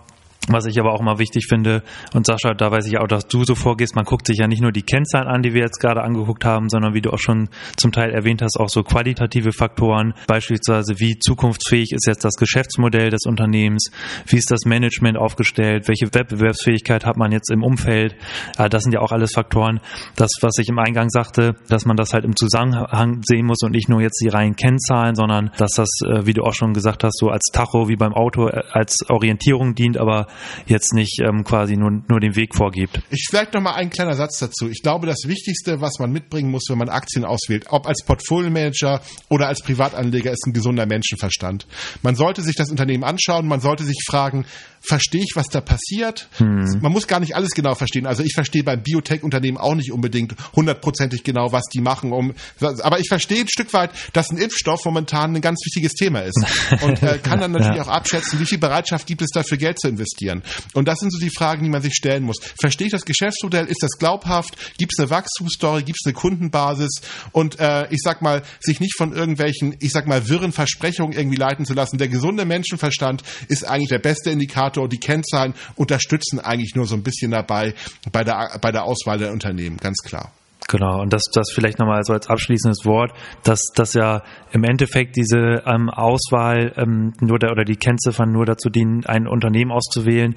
Was 0.49 0.67
ich 0.67 0.79
aber 0.79 0.93
auch 0.93 1.01
mal 1.01 1.19
wichtig 1.19 1.47
finde, 1.49 1.83
und 2.13 2.27
Sascha, 2.27 2.55
da 2.55 2.71
weiß 2.71 2.87
ich 2.87 2.99
auch, 2.99 3.07
dass 3.07 3.27
du 3.27 3.45
so 3.45 3.55
vorgehst, 3.55 3.97
man 3.97 4.05
guckt 4.05 4.27
sich 4.27 4.39
ja 4.39 4.47
nicht 4.47 4.61
nur 4.61 4.73
die 4.73 4.83
Kennzahlen 4.83 5.27
an, 5.27 5.43
die 5.43 5.55
wir 5.55 5.63
jetzt 5.63 5.81
gerade 5.81 6.03
angeguckt 6.03 6.45
haben, 6.45 6.69
sondern 6.69 6.93
wie 6.93 7.01
du 7.01 7.11
auch 7.11 7.19
schon 7.19 7.49
zum 7.77 7.93
Teil 7.93 8.11
erwähnt 8.11 8.43
hast, 8.43 8.61
auch 8.61 8.69
so 8.69 8.83
qualitative 8.83 9.53
Faktoren, 9.53 10.13
beispielsweise 10.27 10.95
wie 10.99 11.19
zukunftsfähig 11.19 11.93
ist 11.93 12.07
jetzt 12.07 12.25
das 12.25 12.35
Geschäftsmodell 12.35 13.11
des 13.11 13.23
Unternehmens, 13.27 13.91
wie 14.27 14.37
ist 14.37 14.51
das 14.51 14.67
Management 14.67 15.17
aufgestellt, 15.17 15.89
welche 15.89 16.13
Wettbewerbsfähigkeit 16.15 17.07
hat 17.07 17.17
man 17.17 17.33
jetzt 17.33 17.51
im 17.51 17.63
Umfeld, 17.63 18.15
das 18.57 18.83
sind 18.83 18.93
ja 18.93 19.01
auch 19.01 19.13
alles 19.13 19.33
Faktoren. 19.33 19.81
Das, 20.17 20.31
was 20.43 20.59
ich 20.59 20.69
im 20.69 20.79
Eingang 20.79 21.09
sagte, 21.09 21.57
dass 21.69 21.87
man 21.87 21.97
das 21.97 22.13
halt 22.13 22.25
im 22.25 22.37
Zusammenhang 22.37 23.23
sehen 23.25 23.47
muss 23.47 23.63
und 23.63 23.73
nicht 23.73 23.89
nur 23.89 24.01
jetzt 24.01 24.21
die 24.23 24.29
reinen 24.29 24.57
Kennzahlen, 24.57 25.15
sondern 25.15 25.51
dass 25.57 25.73
das, 25.73 25.89
äh, 26.07 26.27
wie 26.27 26.33
du 26.33 26.43
auch 26.43 26.55
schon 26.55 26.75
gesagt 26.75 27.05
hast, 27.05 27.19
so 27.19 27.29
als 27.29 27.51
Tacho 27.53 27.89
wie 27.89 27.97
beim 27.97 28.13
Auto 28.13 28.49
äh, 28.49 28.63
als 28.73 28.99
Orientierung 29.09 29.75
dient, 29.75 29.99
aber 29.99 30.27
jetzt 30.67 30.93
nicht 30.95 31.21
ähm, 31.21 31.45
quasi 31.45 31.77
nur, 31.77 32.03
nur 32.09 32.21
den 32.21 32.37
Weg 32.37 32.55
vorgibt. 32.55 33.01
Ich 33.11 33.27
vielleicht 33.29 33.55
noch 33.55 33.61
mal 33.61 33.75
ein 33.75 33.91
kleiner 33.91 34.15
Satz 34.15 34.39
dazu. 34.39 34.69
Ich 34.69 34.83
glaube, 34.83 35.07
das 35.07 35.25
Wichtigste, 35.27 35.81
was 35.81 35.99
man 35.99 36.13
mitbringen 36.13 36.51
muss, 36.51 36.65
wenn 36.69 36.79
man 36.79 36.89
Aktien 36.89 37.25
auswählt, 37.25 37.67
ob 37.71 37.87
als 37.87 38.05
Portfolio-Manager 38.05 39.01
oder 39.29 39.49
als 39.49 39.63
Privatanleger, 39.63 40.33
ist 40.33 40.47
ein 40.47 40.53
gesunder 40.53 40.87
Menschenverstand. 40.87 41.67
Man 42.03 42.15
sollte 42.15 42.43
sich 42.43 42.57
das 42.57 42.71
Unternehmen 42.71 43.05
anschauen, 43.05 43.47
man 43.47 43.61
sollte 43.61 43.85
sich 43.85 44.03
fragen, 44.07 44.45
verstehe 44.87 45.23
ich, 45.23 45.33
was 45.35 45.47
da 45.49 45.61
passiert? 45.61 46.29
Hm. 46.37 46.81
Man 46.81 46.93
muss 46.93 47.07
gar 47.07 47.21
nicht 47.21 47.35
alles 47.35 47.51
genau 47.51 47.75
verstehen. 47.75 48.07
Also 48.07 48.23
ich 48.23 48.33
verstehe 48.35 48.63
beim 48.63 48.83
Biotech-Unternehmen 48.83 49.57
auch 49.57 49.75
nicht 49.75 49.93
unbedingt 49.93 50.35
hundertprozentig 50.55 51.25
genau, 51.25 51.53
was 51.53 51.65
die 51.73 51.81
machen. 51.81 52.13
Um, 52.13 52.35
aber 52.61 53.01
ich 53.01 53.09
verstehe 53.09 53.41
ein 53.41 53.49
Stück 53.49 53.73
weit, 53.73 53.91
dass 54.13 54.31
ein 54.31 54.37
Impfstoff 54.37 54.85
momentan 54.85 55.35
ein 55.35 55.41
ganz 55.41 55.61
wichtiges 55.65 55.93
Thema 55.93 56.21
ist 56.21 56.39
und 56.83 57.03
äh, 57.03 57.19
kann 57.19 57.41
dann 57.41 57.53
natürlich 57.53 57.79
ja. 57.79 57.85
auch 57.85 57.89
abschätzen, 57.89 58.39
wie 58.41 58.45
viel 58.45 58.59
Bereitschaft 58.59 59.07
gibt 59.07 59.23
es 59.23 59.31
dafür 59.31 59.57
Geld 59.57 59.81
zu 59.81 59.89
investieren. 59.89 60.43
Und 60.75 60.87
das 60.87 60.99
sind 60.99 61.13
so 61.13 61.19
die 61.19 61.31
Fragen, 61.31 61.65
die 61.65 61.71
man 61.71 61.81
sich 61.81 61.95
stellen 61.95 62.25
muss. 62.25 62.37
Verstehe 62.61 62.89
ich 62.89 62.93
das 62.93 63.05
Geschäftsmodell? 63.05 63.67
Ist 63.67 63.83
das 63.83 63.93
glaubhaft? 63.93 64.77
Gibt 64.77 64.93
es 64.93 64.99
eine 64.99 65.11
Wachstumsstory? 65.11 65.83
Gibt 65.83 65.99
es 66.03 66.07
eine 66.07 66.15
Kundenbasis? 66.15 67.01
Und 67.33 67.59
äh, 67.59 67.87
ich 67.91 68.01
sag 68.03 68.21
mal, 68.21 68.43
sich 68.61 68.81
nicht 68.81 68.97
von 68.99 69.13
irgendwelchen, 69.13 69.77
ich 69.81 69.93
sag 69.93 70.07
mal, 70.07 70.29
wirren 70.29 70.53
Versprechungen 70.53 71.17
irgendwie 71.17 71.39
leiten 71.39 71.65
zu 71.65 71.73
lassen. 71.73 71.97
Der 71.97 72.09
gesunde 72.09 72.45
Menschenverstand 72.45 73.23
ist 73.49 73.67
eigentlich 73.67 73.89
der 73.89 73.99
beste 73.99 74.31
Indikator 74.31 74.74
Indikator 74.75 74.89
die 74.89 74.99
Kennzahlen 74.99 75.55
unterstützen 75.77 76.41
eigentlich 76.41 76.75
nur 76.75 76.87
so 76.87 76.95
ein 76.95 77.03
bisschen 77.03 77.31
dabei 77.31 77.75
bei 78.13 78.25
der, 78.25 78.59
bei 78.61 78.73
der 78.73 78.85
Auswahl 78.85 79.19
der 79.19 79.33
Unternehmen, 79.33 79.77
ganz 79.77 79.99
klar. 79.99 80.33
Genau, 80.69 81.03
und 81.03 81.13
das, 81.13 81.25
das 81.33 81.53
vielleicht 81.53 81.79
nochmal 81.79 82.03
so 82.05 82.15
als 82.15 82.29
abschließendes 82.29 82.87
Wort, 82.87 83.13
dass 83.43 83.61
das 83.75 83.93
ja 83.93 84.23
im 84.51 84.65
Endeffekt 84.65 85.17
diese 85.17 85.63
ähm, 85.67 85.91
Auswahl 85.91 86.73
ähm, 86.77 87.13
nur 87.21 87.39
da, 87.39 87.51
oder 87.51 87.65
die 87.65 87.77
Kennziffern 87.77 88.33
nur 88.33 88.47
dazu 88.47 88.71
dienen, 88.71 89.05
ein 89.05 89.27
Unternehmen 89.27 89.71
auszuwählen. 89.71 90.37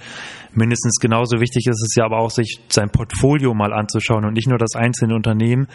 Mindestens 0.54 1.00
genauso 1.00 1.40
wichtig 1.40 1.68
ist 1.68 1.82
es 1.82 1.96
ja 1.96 2.04
aber 2.04 2.18
auch, 2.18 2.32
sich 2.32 2.60
sein 2.68 2.90
Portfolio 2.90 3.54
mal 3.54 3.72
anzuschauen 3.72 4.26
und 4.26 4.34
nicht 4.34 4.50
nur 4.50 4.58
das 4.58 4.76
einzelne 4.76 5.16
Unternehmen, 5.16 5.68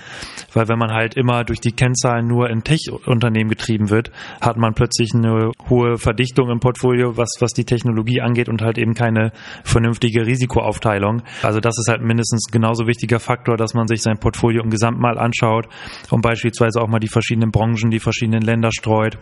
weil 0.53 0.69
wenn 0.69 0.79
man 0.79 0.91
halt 0.91 1.17
immer 1.17 1.45
durch 1.45 1.61
die 1.61 1.73
Kennzahlen 1.73 2.27
nur 2.27 2.51
in 2.51 2.63
Tech-Unternehmen 2.63 3.49
getrieben 3.49 3.89
wird, 3.91 4.11
hat 4.41 4.59
man 4.59 4.75
plötzlich 4.75 5.15
eine 5.15 5.53
hohe 5.71 5.97
Verdichtung 5.97 6.51
im 6.51 6.61
Portfolio, 6.61 7.17
was, 7.17 7.31
was 7.41 7.53
die 7.53 7.65
Technologie 7.65 8.21
angeht 8.21 8.49
und 8.49 8.61
halt 8.61 8.77
eben 8.77 8.95
keine 8.95 9.33
vernünftige 9.65 10.27
Risikoaufteilung. 10.27 11.23
Also 11.43 11.61
das 11.61 11.79
ist 11.79 11.89
halt 11.89 12.03
mindestens 12.03 12.49
genauso 12.51 12.87
wichtiger 12.87 13.21
Faktor, 13.21 13.57
dass 13.57 13.75
man 13.75 13.87
sich 13.87 14.03
sein 14.03 14.19
Portfolio 14.19 14.42
Portfolio 14.43 14.63
im 14.63 14.71
Gesamtmal 14.71 15.19
anschaut 15.19 15.69
und 16.11 16.21
beispielsweise 16.21 16.81
auch 16.81 16.89
mal 16.89 16.99
die 16.99 17.09
verschiedenen 17.09 17.53
Branchen, 17.53 17.91
die 17.91 18.01
verschiedenen 18.01 18.43
Länder 18.43 18.71
streut 18.73 19.17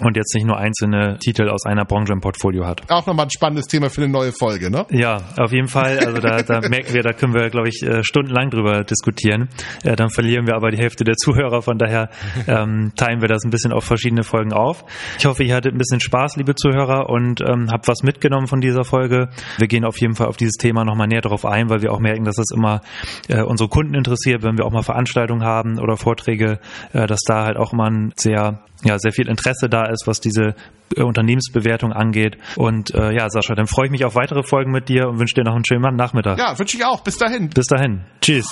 und 0.00 0.16
jetzt 0.16 0.34
nicht 0.34 0.46
nur 0.46 0.56
einzelne 0.56 1.18
Titel 1.18 1.48
aus 1.48 1.66
einer 1.66 1.84
Branche 1.84 2.12
im 2.12 2.20
Portfolio 2.20 2.66
hat. 2.66 2.82
Auch 2.88 3.06
nochmal 3.06 3.26
ein 3.26 3.30
spannendes 3.30 3.66
Thema 3.66 3.90
für 3.90 4.02
eine 4.02 4.12
neue 4.12 4.32
Folge, 4.32 4.70
ne? 4.70 4.86
Ja, 4.90 5.22
auf 5.36 5.52
jeden 5.52 5.68
Fall. 5.68 5.98
Also 5.98 6.20
da, 6.20 6.42
da 6.42 6.60
merken 6.68 6.94
wir, 6.94 7.02
da 7.02 7.12
können 7.12 7.34
wir, 7.34 7.50
glaube 7.50 7.68
ich, 7.68 7.82
äh, 7.82 8.02
stundenlang 8.04 8.50
drüber 8.50 8.84
diskutieren. 8.84 9.48
Äh, 9.82 9.96
dann 9.96 10.10
verlieren 10.10 10.46
wir 10.46 10.54
aber 10.54 10.70
die 10.70 10.78
Hälfte 10.78 11.04
der 11.04 11.16
Zuhörer. 11.16 11.62
Von 11.62 11.78
daher 11.78 12.10
ähm, 12.46 12.92
teilen 12.96 13.20
wir 13.20 13.28
das 13.28 13.44
ein 13.44 13.50
bisschen 13.50 13.72
auf 13.72 13.84
verschiedene 13.84 14.22
Folgen 14.22 14.52
auf. 14.52 14.84
Ich 15.18 15.26
hoffe, 15.26 15.42
ihr 15.42 15.54
hattet 15.54 15.74
ein 15.74 15.78
bisschen 15.78 16.00
Spaß, 16.00 16.36
liebe 16.36 16.54
Zuhörer, 16.54 17.08
und 17.08 17.40
ähm, 17.40 17.68
habt 17.70 17.88
was 17.88 18.02
mitgenommen 18.02 18.46
von 18.46 18.60
dieser 18.60 18.84
Folge. 18.84 19.30
Wir 19.58 19.66
gehen 19.66 19.84
auf 19.84 20.00
jeden 20.00 20.14
Fall 20.14 20.28
auf 20.28 20.36
dieses 20.36 20.54
Thema 20.54 20.84
nochmal 20.84 21.08
näher 21.08 21.22
darauf 21.22 21.44
ein, 21.44 21.70
weil 21.70 21.82
wir 21.82 21.92
auch 21.92 22.00
merken, 22.00 22.24
dass 22.24 22.36
das 22.36 22.50
immer 22.54 22.82
äh, 23.28 23.42
unsere 23.42 23.68
Kunden 23.68 23.94
interessiert, 23.94 24.42
wenn 24.42 24.56
wir 24.58 24.64
auch 24.64 24.72
mal 24.72 24.82
Veranstaltungen 24.82 25.42
haben 25.42 25.78
oder 25.80 25.96
Vorträge, 25.96 26.60
äh, 26.92 27.06
dass 27.06 27.20
da 27.26 27.44
halt 27.44 27.56
auch 27.56 27.72
immer 27.72 27.90
ein 27.90 28.12
sehr 28.16 28.60
ja, 28.84 28.98
sehr 28.98 29.12
viel 29.12 29.28
Interesse 29.28 29.68
da 29.68 29.86
ist, 29.86 30.06
was 30.06 30.20
diese 30.20 30.54
äh, 30.96 31.02
Unternehmensbewertung 31.02 31.92
angeht. 31.92 32.38
Und 32.56 32.94
äh, 32.94 33.12
ja, 33.12 33.28
Sascha, 33.28 33.54
dann 33.54 33.66
freue 33.66 33.86
ich 33.86 33.90
mich 33.90 34.04
auf 34.04 34.14
weitere 34.14 34.42
Folgen 34.42 34.70
mit 34.70 34.88
dir 34.88 35.08
und 35.08 35.18
wünsche 35.18 35.34
dir 35.34 35.44
noch 35.44 35.54
einen 35.54 35.64
schönen 35.64 35.96
Nachmittag. 35.96 36.38
Ja, 36.38 36.58
wünsche 36.58 36.76
ich 36.76 36.84
auch. 36.84 37.02
Bis 37.02 37.18
dahin. 37.18 37.48
Bis 37.50 37.66
dahin. 37.66 38.02
Tschüss. 38.20 38.46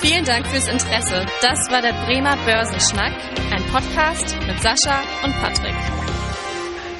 Vielen 0.00 0.24
Dank 0.24 0.46
fürs 0.46 0.68
Interesse. 0.68 1.26
Das 1.42 1.70
war 1.70 1.82
der 1.82 1.92
Bremer 2.06 2.36
Börsenschnack, 2.44 3.12
ein 3.52 3.62
Podcast 3.72 4.36
mit 4.46 4.60
Sascha 4.60 5.02
und 5.24 5.32
Patrick. 5.40 6.09